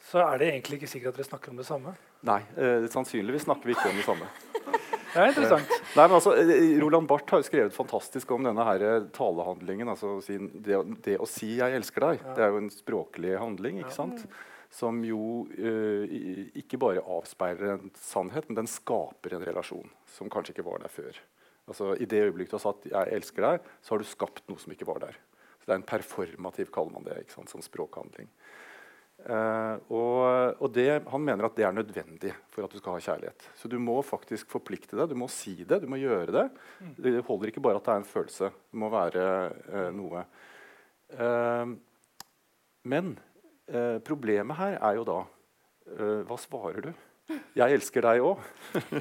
[0.09, 1.95] så er det egentlig ikke sikkert at dere snakker om det samme?
[2.23, 4.27] Nei, eh, sannsynligvis snakker vi ikke om det samme.
[5.11, 5.67] Det er interessant.
[5.67, 9.07] Eh, nei, men altså, eh, Roland Barth har jo skrevet fantastisk om denne her eh,
[9.11, 9.89] talehandlingen.
[9.91, 12.21] altså det, å si 'jeg elsker deg'.
[12.23, 12.33] Ja.
[12.33, 13.79] Det er jo en språklig handling.
[13.79, 14.25] ikke sant?
[14.71, 16.05] Som jo uh,
[16.57, 20.93] ikke bare avspeiler en sannhet, men den skaper en relasjon som kanskje ikke var der
[20.93, 21.19] før.
[21.67, 24.59] Altså, I det øyeblikket du har sagt 'jeg elsker deg', så har du skapt noe
[24.59, 25.19] som ikke var der.
[25.59, 28.29] Så det er en performativ, kaller man det, som språkhandling.
[29.21, 32.99] Uh, og, og det, Han mener at det er nødvendig for at du skal ha
[32.99, 33.43] kjærlighet.
[33.55, 36.47] Så du må faktisk forplikte deg, du må si det, du må gjøre det.
[36.97, 38.49] Det holder ikke bare at det er en følelse.
[38.49, 39.25] Det må være
[39.69, 40.25] uh, noe.
[41.13, 41.75] Uh,
[42.89, 43.13] men
[44.05, 45.21] problemet her er jo da
[46.27, 46.91] Hva svarer du?
[47.55, 48.39] Jeg elsker deg òg.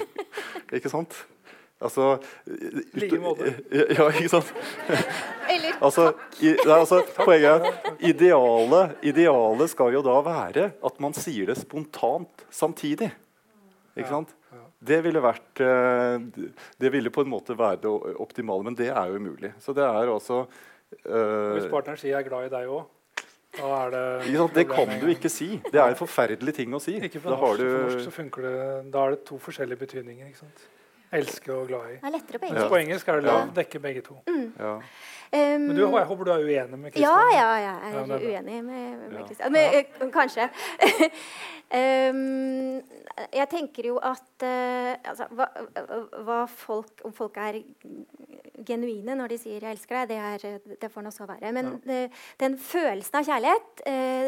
[0.77, 1.17] ikke sant?
[1.81, 2.19] Altså
[2.95, 3.55] like måte.
[3.97, 4.51] Ja, ikke sant?
[5.53, 6.11] Eller altså,
[6.45, 12.45] i, altså, Poenget er idealet, idealet skal jo da være at man sier det spontant
[12.53, 13.11] samtidig.
[13.97, 14.37] Ikke sant?
[14.81, 16.23] Det ville vært eh,
[16.81, 17.91] Det ville på en måte være det
[18.23, 19.53] optimale, men det er jo umulig.
[19.61, 22.87] Så det er altså uh, Hvis partneren sier 'jeg er glad i deg' òg,
[23.59, 25.49] da er det ja, Det kan du ikke si.
[25.73, 26.99] Det er en forferdelig ting å si.
[27.03, 27.71] Ikke på norsk, du...
[27.87, 28.59] norsk så funker det
[28.95, 30.29] Da er det to forskjellige betydninger.
[30.31, 30.69] ikke sant?
[31.13, 31.97] Elske og glad i.
[31.99, 32.69] Det er lettere på engelsk.
[32.71, 34.19] På engelsk er det lav, dekker dekke begge to.
[34.29, 34.53] Mm.
[34.59, 34.75] Ja.
[35.31, 37.29] Um, men du, jeg håper du er uenig med Kristian?
[37.31, 39.53] Ja, ja, ja, jeg er ja, uenig med, med Kristian.
[39.55, 40.47] Men uh, kanskje.
[41.79, 42.81] um,
[43.39, 45.47] jeg tenker jo at uh, altså, hva,
[46.27, 47.61] hva folk, Om folk er
[48.67, 51.53] genuine når de sier 'jeg elsker deg', det, er, det får nå så være.
[51.53, 52.07] Men ja.
[52.07, 53.87] uh, den følelsen av kjærlighet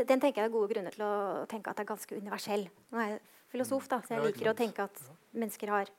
[0.09, 1.16] den tenker jeg er gode grunner til å
[1.51, 2.68] tenke at det er ganske universell.
[2.91, 3.20] Nå er jeg
[3.53, 5.03] filosof, da, så jeg liker å tenke at
[5.35, 5.91] mennesker har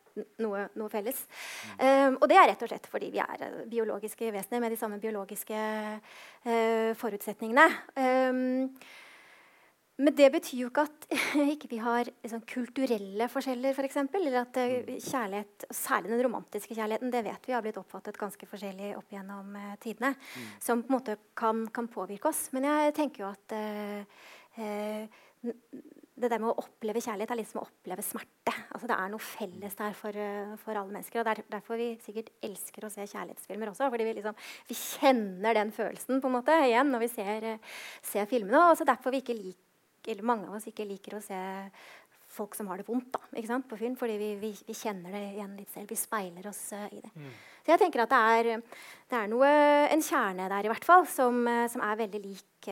[0.43, 1.23] noe, noe felles.
[1.77, 4.79] Um, og det er rett og slett fordi vi er uh, biologiske vesener med de
[4.79, 7.69] samme biologiske uh, forutsetningene.
[7.97, 8.69] Um,
[10.01, 11.05] men det betyr jo ikke at
[11.53, 13.77] ikke vi har liksom, kulturelle forskjeller, f.eks.
[13.77, 17.77] For eksempel, eller at uh, kjærlighet, særlig den romantiske kjærligheten, det vet vi har blitt
[17.81, 20.15] oppfattet ganske forskjellig opp gjennom uh, tidene.
[20.17, 20.47] Mm.
[20.65, 22.47] Som på en måte kan, kan, påvirke oss.
[22.55, 24.23] Men jeg tenker jo at uh,
[26.13, 28.53] det der med å oppleve kjærlighet er litt som å oppleve smerte.
[28.69, 31.21] Altså Det er noe felles der for, uh, for alle mennesker.
[31.21, 33.89] og der, Derfor vi sikkert elsker å se kjærlighetsfilmer også.
[33.89, 34.37] fordi vi, liksom,
[34.69, 38.59] vi kjenner den følelsen på en måte igjen når vi ser, uh, ser filmene.
[38.61, 41.39] Og også derfor vi ikke liker, eller mange av oss ikke liker å se
[42.33, 43.95] folk som har det vondt da, på film.
[43.97, 45.89] Fordi vi, vi, vi kjenner det igjen litt selv.
[45.89, 47.13] Vi speiler oss uh, i det.
[47.15, 47.31] Mm.
[47.63, 48.67] Så jeg tenker at det er,
[49.09, 49.49] det er noe,
[49.89, 51.41] en kjerne der i hvert fall som,
[51.71, 52.69] som er veldig lik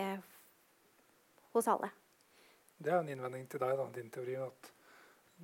[1.56, 1.90] hos alle.
[2.82, 4.38] Det er en innvending til deg, da, din teori.
[4.42, 4.72] At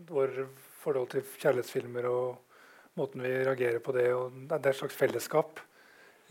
[0.10, 0.34] vår
[0.82, 5.62] forhold til kjærlighetsfilmer og måten vi reagerer på det, og det er et slags fellesskap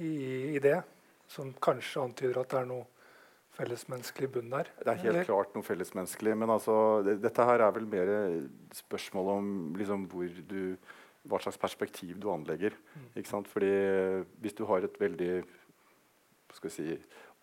[0.03, 0.81] i, i det,
[1.31, 2.87] som kanskje antyder at det er noe
[3.57, 4.71] fellesmenneskelig bunn der?
[4.83, 5.29] Det er helt eller?
[5.29, 6.37] klart noe fellesmenneskelig.
[6.39, 6.77] Men altså,
[7.07, 8.13] det, dette her er vel mer
[8.77, 10.09] spørsmål om liksom,
[10.51, 10.77] du,
[11.27, 12.77] hva slags perspektiv du anlegger.
[12.95, 13.47] Mm.
[13.53, 13.73] Fordi
[14.43, 15.31] hvis du har et veldig
[16.57, 16.97] skal si,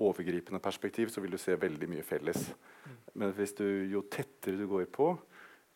[0.04, 2.48] overgripende perspektiv, så vil du se veldig mye felles.
[2.84, 2.96] Mm.
[3.22, 5.14] Men du, jo tettere du går på,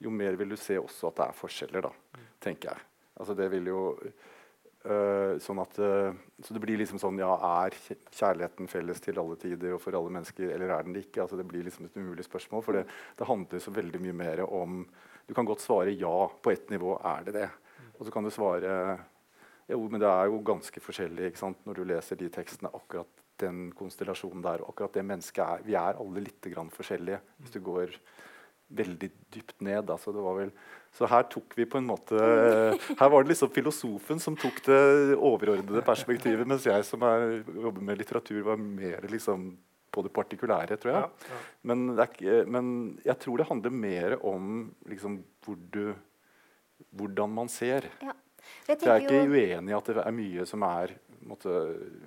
[0.03, 1.87] jo mer vil du se også at det er forskjeller.
[1.89, 2.31] da, mm.
[2.43, 2.87] tenker jeg.
[3.17, 6.13] Altså det vil jo øh, sånn at, øh,
[6.45, 7.31] Så det blir liksom sånn Ja,
[7.63, 7.73] er
[8.13, 11.23] kjærligheten felles til alle tider og for alle mennesker, eller er den det ikke?
[11.23, 12.63] Altså det blir liksom et umulig spørsmål.
[12.65, 12.85] For det,
[13.17, 14.83] det handler så veldig mye mer om
[15.27, 16.93] Du kan godt svare ja på ett nivå.
[17.03, 17.49] Er det det?
[17.49, 17.93] Mm.
[17.99, 18.73] Og så kan du svare
[19.67, 21.65] jo, men det er jo ganske forskjellig ikke sant?
[21.67, 22.71] når du leser de tekstene.
[22.71, 23.09] akkurat
[23.41, 24.63] den konstellasjonen der.
[24.63, 27.93] Og akkurat det mennesket er Vi er alle litt forskjellige hvis du går
[28.67, 29.89] veldig dypt ned.
[29.89, 30.51] Altså vel,
[30.95, 34.81] så her tok vi på en måte Her var det liksom filosofen som tok det
[35.15, 39.53] overordnede perspektivet, mens jeg som er, jobber med litteratur, var mer liksom
[39.97, 41.05] på det partikulære, tror jeg.
[41.07, 41.41] Ja, ja.
[41.69, 42.67] Men, er, men,
[43.05, 45.95] jeg tror det handler mer om liksom, hvor du,
[46.91, 47.89] hvordan man ser.
[48.03, 48.13] Ja.
[48.67, 50.93] Jeg, jeg, er ikke uenig i at det er mye som er
[51.27, 51.51] måte,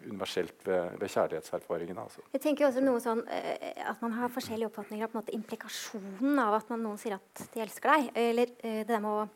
[0.07, 1.99] universelt ved, ved kjærlighetserfaringen.
[2.03, 2.25] Altså.
[2.35, 6.59] Jeg tenker også noe sånn uh, At man har forskjellige oppfatninger av måte, implikasjonen av
[6.61, 8.11] at man, noen sier at de elsker deg.
[8.25, 9.29] Eller uh, det der med å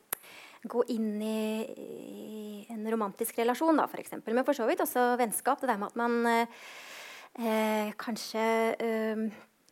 [0.75, 4.17] gå inn i, en romantisk relasjon, da, f.eks.
[4.25, 5.61] Men for så vidt også vennskap.
[5.61, 8.47] Det der med at man eh, kanskje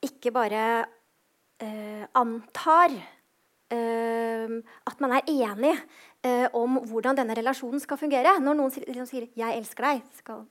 [0.04, 0.66] ikke bare
[2.12, 2.92] antar
[3.72, 5.72] at man er enig
[6.26, 8.38] eh, om hvordan denne relasjonen skal fungere.
[8.40, 10.46] Når noen liksom sier 'jeg elsker deg', skal,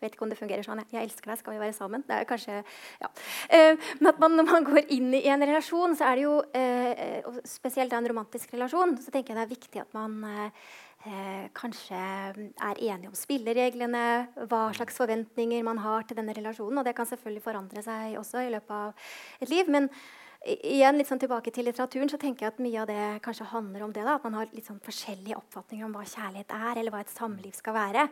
[0.00, 0.84] vet ikke om det fungerer sånn.
[0.90, 2.64] 'Jeg elsker deg, skal vi være sammen?' Det er kanskje,
[3.00, 3.08] ja.
[3.50, 6.42] eh, men at man, når man går inn i en relasjon, så er det jo
[6.54, 11.48] eh, og spesielt en romantisk relasjon, så tenker jeg det er viktig at man eh,
[11.56, 16.78] kanskje er enige om spillereglene, hva slags forventninger man har til denne relasjonen.
[16.78, 18.92] Og det kan selvfølgelig forandre seg også i løpet av
[19.40, 19.68] et liv.
[19.68, 19.88] men
[20.40, 23.82] igjen litt sånn tilbake til litteraturen, så tenker jeg at mye av det kanskje handler
[23.84, 24.04] om det.
[24.06, 27.12] da, At man har litt sånn forskjellige oppfatninger om hva kjærlighet er, eller hva et
[27.12, 28.06] samliv skal være.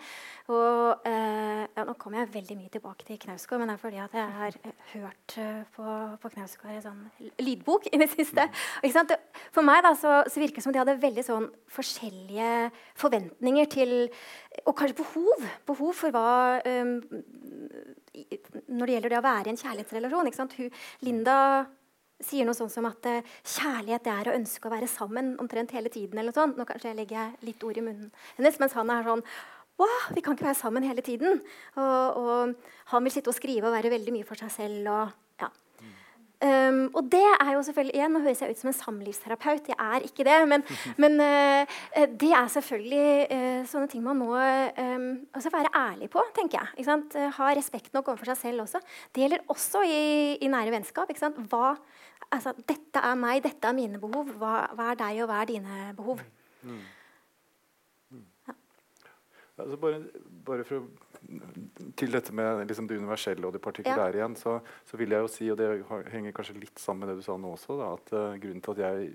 [0.52, 4.02] Og uh, ja, Nå kommer jeg veldig mye tilbake til Knausgård, men det er fordi
[4.04, 4.58] at jeg har
[4.92, 8.44] hørt uh, på, på Knausgård en sånn lydbok i det siste.
[8.84, 9.16] Mm.
[9.56, 12.52] For meg da, så, så virker det som de hadde veldig sånn forskjellige
[12.98, 13.96] forventninger til
[14.66, 15.48] Og kanskje behov.
[15.68, 16.94] Behov for hva um,
[18.68, 20.32] Når det gjelder det å være i en kjærlighetsrelasjon.
[20.58, 20.72] Hun,
[21.06, 21.38] Linda
[22.24, 25.92] sier noe sånn som at uh, kjærlighet er å ønske å være sammen omtrent hele
[25.92, 26.18] tiden.
[26.18, 26.58] eller noe sånt.
[26.58, 29.24] Nå kanskje jeg legger litt ord i munnen hennes, mens han er sånn
[29.78, 31.38] Wow, vi kan ikke være sammen hele tiden.
[31.78, 34.88] Og, og, han vil sitte og skrive og være veldig mye for seg selv.
[34.90, 35.52] og ja.
[36.38, 39.70] Um, og det er jo selvfølgelig igjen, Nå høres jeg ut som en samlivsterapeut.
[39.70, 40.36] Jeg er ikke det.
[40.50, 40.66] Men,
[41.02, 41.78] men uh,
[42.10, 46.26] det er selvfølgelig uh, sånne ting man må um, altså være ærlig på.
[46.34, 46.86] tenker jeg.
[47.14, 48.82] Uh, ha respekt nok overfor seg selv også.
[49.14, 50.02] Det gjelder også i,
[50.42, 51.14] i nære vennskap.
[51.50, 51.76] Hva,
[52.34, 54.32] altså, dette er meg, dette er mine behov.
[54.40, 56.22] Hva, hva er deg, og hva er dine behov?
[56.62, 56.80] Mm.
[58.14, 58.24] Mm.
[58.48, 58.56] Ja.
[59.58, 60.02] Altså bare,
[60.46, 60.86] bare, for å
[61.98, 64.22] til dette med liksom, det universelle og det partikulære ja.
[64.22, 65.68] igjen, så, så, vil jeg jo si, og det
[66.12, 68.76] henger kanskje litt sammen med det du sa nå også, da, at uh, grunnen til
[68.76, 69.08] at jeg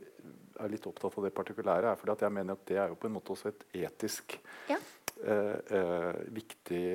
[0.64, 3.00] er litt opptatt av det partikulære, er fordi at jeg mener at det er jo
[3.00, 4.38] på en måte også et etisk
[4.70, 4.78] ja.
[5.24, 6.86] uh, uh, viktig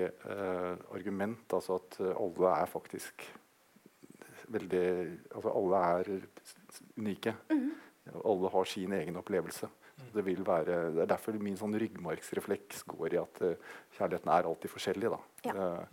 [0.94, 1.56] argument.
[1.56, 3.26] Altså at alle er faktisk
[4.52, 4.86] veldig
[5.34, 6.10] Altså alle er
[6.96, 7.34] unike.
[7.50, 8.22] Mm -hmm.
[8.24, 9.68] Alle har sin egen opplevelse.
[10.14, 13.54] Det, vil være, det, er derfor min sånn ryggmargsrefleks går i at uh,
[13.98, 15.10] kjærligheten er alltid forskjellig.
[15.10, 15.18] da.
[15.44, 15.54] Ja.
[15.54, 15.84] Uh,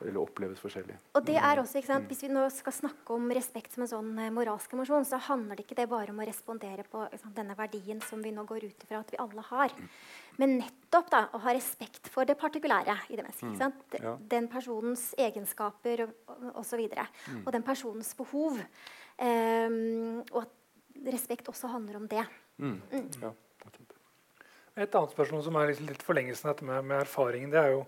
[0.00, 0.96] eller oppleves forskjellig.
[1.18, 3.90] Og det er også, ikke sant, Hvis vi nå skal snakke om respekt som en
[3.90, 7.34] sånn uh, moralsk emosjon, så handler det ikke det bare om å respondere på sant,
[7.36, 9.74] denne verdien som vi nå går ut ifra at vi alle har.
[10.40, 13.60] Men nettopp da, å ha respekt for det partikulære i det mennesket.
[13.60, 14.06] Mm.
[14.06, 14.14] Ja.
[14.32, 16.80] Den personens egenskaper osv.
[16.80, 17.44] Og, og, mm.
[17.44, 18.62] og den personens behov.
[19.20, 20.56] Um, og at
[21.12, 22.24] respekt også handler om det.
[22.56, 22.80] Mm.
[22.92, 23.10] Mm.
[23.22, 23.32] Ja,
[24.76, 27.84] Et annet spørsmål som er litt forlengelsen av dette med, med, erfaringen, det er jo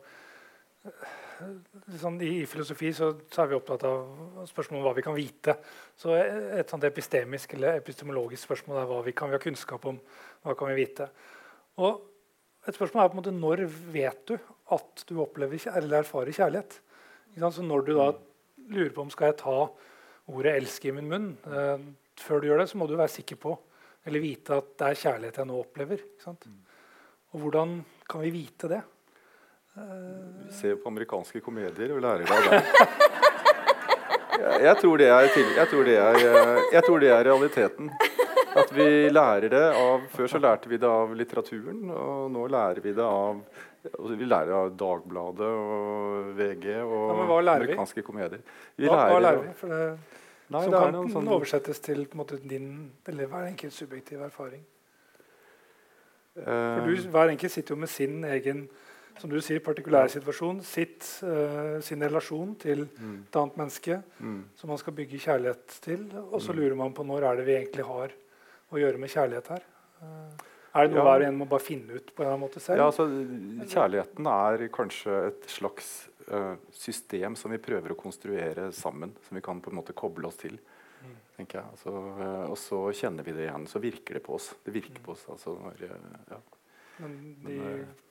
[0.83, 5.16] sånn, i, i, filosofi så, så, er vi opptatt av spørsmålet om hva vi kan
[5.16, 5.57] vite.
[5.99, 10.01] Så Et sånt epistemisk eller epistemologisk spørsmål er hva vi kan vi ha kunnskap om.
[10.43, 11.09] hva kan vi vite.
[11.83, 12.03] Og
[12.66, 13.64] et spørsmål er på en måte når
[13.95, 14.37] vet du
[14.72, 16.78] at du opplever eller erfarer kjærlighet?
[17.39, 18.12] Så Når du da
[18.68, 19.70] lurer på om skal jeg ta
[20.28, 21.78] ordet 'elsk' i min munn, eh,
[22.16, 23.59] før du gjør det, så må du være sikker på
[24.07, 26.01] eller vite at det er kjærlighet jeg nå opplever.
[27.33, 28.83] Og hvordan kan vi vite det?
[29.77, 32.59] Uh, Se på amerikanske komedier og lærer deg det.
[34.43, 37.91] Jeg, tror det er, jeg, tror det er, eh, jeg tror det er realiteten.
[38.59, 42.83] At vi lærer det av Før så lærte vi det av litteraturen, og nå lærer
[42.85, 43.39] vi det av
[43.87, 48.43] altså, vi lærer av Dagbladet og VG og ja, amerikanske komedier.
[48.77, 49.55] Vi hva, lærer, hva lærer vi?
[49.62, 49.81] For det
[50.53, 51.33] Nei, som kan sånn...
[51.33, 52.68] oversettes til måte, din
[53.09, 54.64] eller hver enkelt subjektiv erfaring.
[56.35, 58.66] For du, Hver enkelt sitter jo med sin egen
[59.21, 63.19] som du sier, partikulære situasjon, sitt, uh, sin relasjon til mm.
[63.27, 64.39] et annet menneske mm.
[64.59, 66.07] som man skal bygge kjærlighet til.
[66.31, 66.61] Og så mm.
[66.61, 68.17] lurer man på når er det vi egentlig har
[68.73, 69.69] å gjøre med kjærlighet her.
[70.03, 71.09] Uh, er det noe ja.
[71.11, 72.81] hver og en må bare finne ut på en måte selv?
[72.81, 73.05] Ja, altså,
[73.69, 75.91] Kjærligheten er kanskje et slags
[76.31, 79.13] uh, system som vi prøver å konstruere sammen.
[79.27, 80.57] Som vi kan på en måte koble oss til.
[81.03, 81.17] Mm.
[81.37, 81.75] tenker jeg.
[81.75, 83.69] Altså, uh, og så kjenner vi det igjen.
[83.69, 84.49] Så virker det på oss.
[84.65, 85.05] Det virker mm.
[85.05, 85.27] på oss.
[85.35, 86.41] Altså, når, uh, ja.
[87.03, 87.59] Men de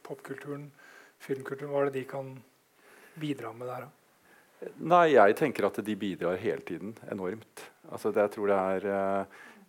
[0.06, 0.70] popkulturen,
[1.22, 2.34] filmkulturen, hva er det de kan
[3.22, 3.88] bidra med der?
[4.82, 7.64] Nei, jeg tenker at de bidrar hele tiden enormt.
[7.90, 8.90] Altså, det, jeg tror det er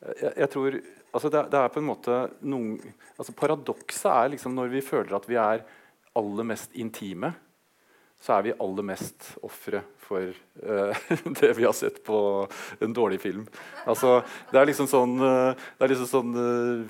[0.03, 0.77] jeg, jeg tror,
[1.13, 2.75] altså det, det, er på en måte noen
[3.15, 5.63] altså Paradokset er liksom når vi føler at vi er
[6.19, 7.31] aller mest intime
[8.23, 10.29] så er vi aller mest ofre for
[10.63, 10.95] uh,
[11.41, 12.19] det vi har sett på
[12.79, 13.47] en dårlig film.
[13.83, 14.21] Altså,
[14.53, 16.87] det er liksom sånn, uh, det er liksom sånn uh,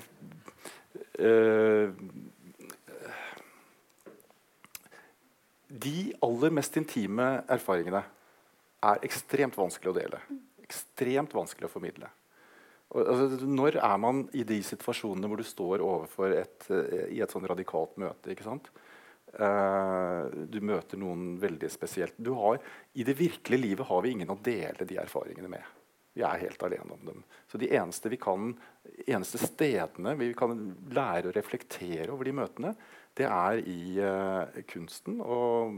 [5.73, 8.03] De aller mest intime erfaringene
[8.83, 10.19] er ekstremt vanskelig å dele.
[10.61, 12.09] Ekstremt vanskelig å formidle.
[12.93, 16.67] Og, altså, når er man i de situasjonene hvor du står overfor et,
[17.09, 18.33] i et sånn radikalt møte?
[18.33, 18.69] ikke sant?
[19.33, 22.19] Uh, du møter noen veldig spesielt.
[22.37, 22.59] Har,
[22.93, 25.79] I det virkelige livet har vi ingen å dele de erfaringene med.
[26.13, 27.23] Vi er helt alene om dem.
[27.49, 28.51] Så de eneste, kan,
[29.07, 30.53] eneste stedene vi kan
[30.93, 32.75] lære å reflektere over de møtene,
[33.13, 35.73] det er i uh, kunsten og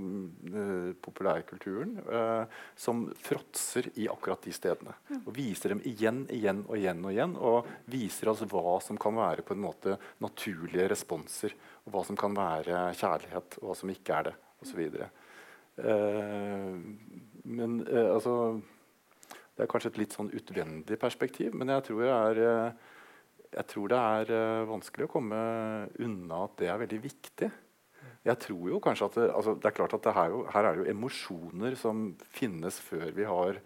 [0.53, 2.47] uh, populærkulturen uh,
[2.79, 4.95] som fråtser i akkurat de stedene.
[5.09, 5.19] Mm.
[5.25, 9.19] Og viser dem igjen igjen og igjen og igjen, og viser oss hva som kan
[9.19, 11.57] være på en måte naturlige responser.
[11.83, 14.81] Og hva som kan være kjærlighet, og hva som ikke er det, osv.
[15.75, 16.71] Uh,
[17.45, 18.61] men altså
[19.55, 22.71] Det er kanskje et litt sånn utvendig perspektiv, men jeg tror, jeg er,
[23.55, 25.37] jeg tror det er eh, vanskelig å komme
[26.03, 27.49] unna at det er veldig viktig.
[28.25, 30.75] Jeg tror jo kanskje at det, altså det er klart at er jo, Her er
[30.75, 33.59] det jo emosjoner som finnes før vi har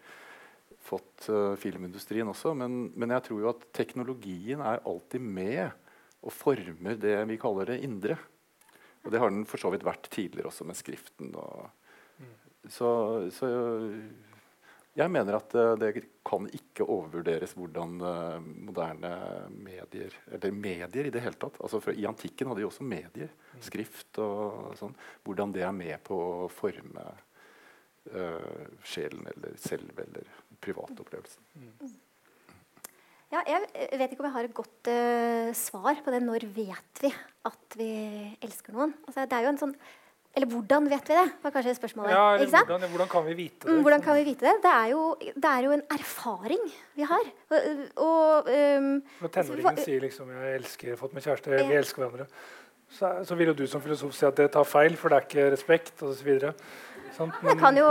[0.90, 2.54] fått uh, filmindustrien også.
[2.58, 5.70] Men, men, jeg tror jo at teknologien er alltid med
[6.20, 8.18] og former det vi kaller det indre.
[9.06, 11.32] Og det har den for så vidt vært tidligere også med skriften.
[11.40, 11.70] Og,
[12.20, 12.34] mm.
[12.68, 12.90] så,
[13.32, 13.48] så
[14.98, 15.92] jeg mener at uh, det
[16.26, 19.12] kan ikke overvurderes hvordan uh, moderne
[19.54, 21.60] medier Eller medier i det hele tatt.
[21.62, 23.30] Altså for, I antikken hadde de også medier.
[23.54, 23.62] Mm.
[23.70, 24.96] Skrift og sånn.
[25.28, 30.30] Hvordan det er med på å forme uh, sjelen eller selv eller
[30.60, 31.46] privatopplevelsen.
[31.56, 31.98] Mm.
[33.30, 34.88] Ja, jeg vet ikke om jeg har et godt
[35.54, 36.24] svar på det.
[36.26, 37.12] Når vet vi
[37.46, 37.92] at vi
[38.42, 38.96] elsker noen?
[39.06, 39.76] Altså, det er jo en sånn
[40.40, 41.26] eller hvordan vet vi det?
[41.44, 42.14] var kanskje spørsmålet.
[42.16, 43.74] Ja, eller hvordan, hvordan, kan vi vite det?
[43.76, 46.64] Mm, hvordan kan vi vite Det Det er jo, det er jo en erfaring
[46.96, 47.28] vi har.
[47.50, 47.60] Og,
[48.08, 48.90] og um,
[49.22, 52.28] Når tenåringen sier liksom 'jeg elsker, fått meg kjæreste, vi elsker hverandre',
[52.90, 55.28] så, så, vil jo du som filosof si at det tar feil, for det er
[55.28, 56.32] ikke respekt osv.
[57.20, 57.36] Sant?
[57.44, 57.88] Men, det kan jo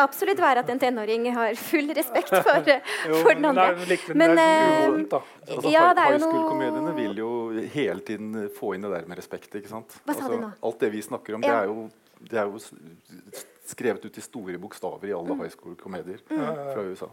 [0.00, 2.70] absolutt være at en tenåring har full respekt for,
[3.10, 3.68] jo, for den andre.
[3.76, 7.30] Men, det er, men, men uh, altså, ja, det er jo noe vil jo
[7.74, 9.54] hele tiden få inn det der med respekt.
[9.54, 10.00] ikke sant?
[10.04, 10.52] Hva sa altså, du nå?
[10.70, 11.48] Alt det vi snakker om, ja.
[11.48, 11.88] det, er jo,
[12.30, 15.42] det er jo skrevet ut i store bokstaver i alle mm.
[15.44, 16.46] high school-komedier mm.
[16.72, 17.10] fra USA.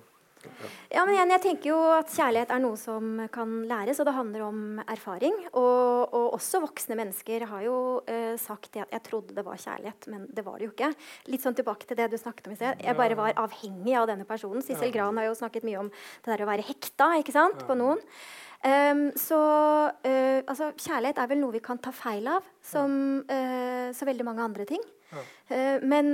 [0.92, 4.16] Ja, men igjen, jeg tenker jo at Kjærlighet er noe som kan læres, og det
[4.16, 5.36] handler om erfaring.
[5.52, 7.78] Og, og også voksne mennesker har jo
[8.08, 10.92] uh, sagt at jeg trodde det var kjærlighet, men det var det jo ikke.
[11.32, 12.84] Litt sånn tilbake til det du snakket om i sted.
[12.86, 14.66] Jeg bare var avhengig av denne personen.
[14.66, 17.78] Sissel Gran har jo snakket mye om det der å være hekta ikke sant, på
[17.78, 18.02] noen.
[18.66, 23.90] Um, så uh, altså, kjærlighet er vel noe vi kan ta feil av, som uh,
[23.94, 24.84] så veldig mange andre ting.
[25.48, 26.10] Men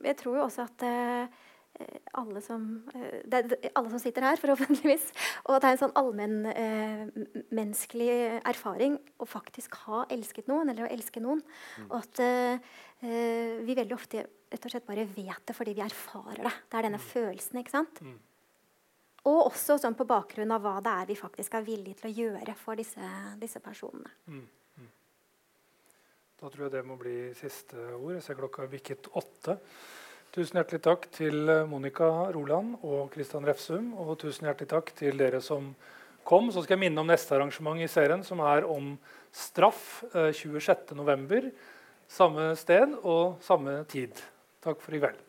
[0.00, 0.84] jeg tror jo også at
[2.12, 3.22] alle som, eh,
[3.74, 5.12] alle som sitter her, forhåpentligvis.
[5.46, 10.84] Og at det er en sånn allmennmenneskelig eh, erfaring å faktisk ha elsket noen, eller
[10.86, 11.42] å elske noen.
[11.80, 11.86] Mm.
[11.88, 12.56] Og at eh,
[13.02, 14.16] vi veldig ofte
[14.52, 16.56] rett og slett bare vet det fordi vi erfarer det.
[16.68, 17.08] Det er denne mm.
[17.08, 17.58] følelsen.
[17.62, 17.96] ikke sant?
[18.04, 18.18] Mm.
[19.30, 22.16] Og også sånn på bakgrunn av hva det er vi faktisk er villige til å
[22.16, 23.04] gjøre for disse,
[23.40, 24.10] disse personene.
[24.26, 24.46] Mm.
[24.82, 24.90] mm.
[26.42, 28.14] Da tror jeg det må bli siste ord.
[28.16, 29.54] Jeg ser klokka bikket åtte.
[30.32, 33.90] Tusen hjertelig takk til eh, Monica Roland og Kristian Refsum.
[34.00, 35.66] Og tusen hjertelig takk til dere som
[36.24, 36.48] kom.
[36.48, 38.94] Så skal jeg minne om neste arrangement i serien, som er om
[39.28, 40.00] straff.
[40.14, 41.36] 26.11.
[41.36, 41.50] Eh,
[42.08, 44.24] samme sted og samme tid.
[44.64, 45.20] Takk for i kveld.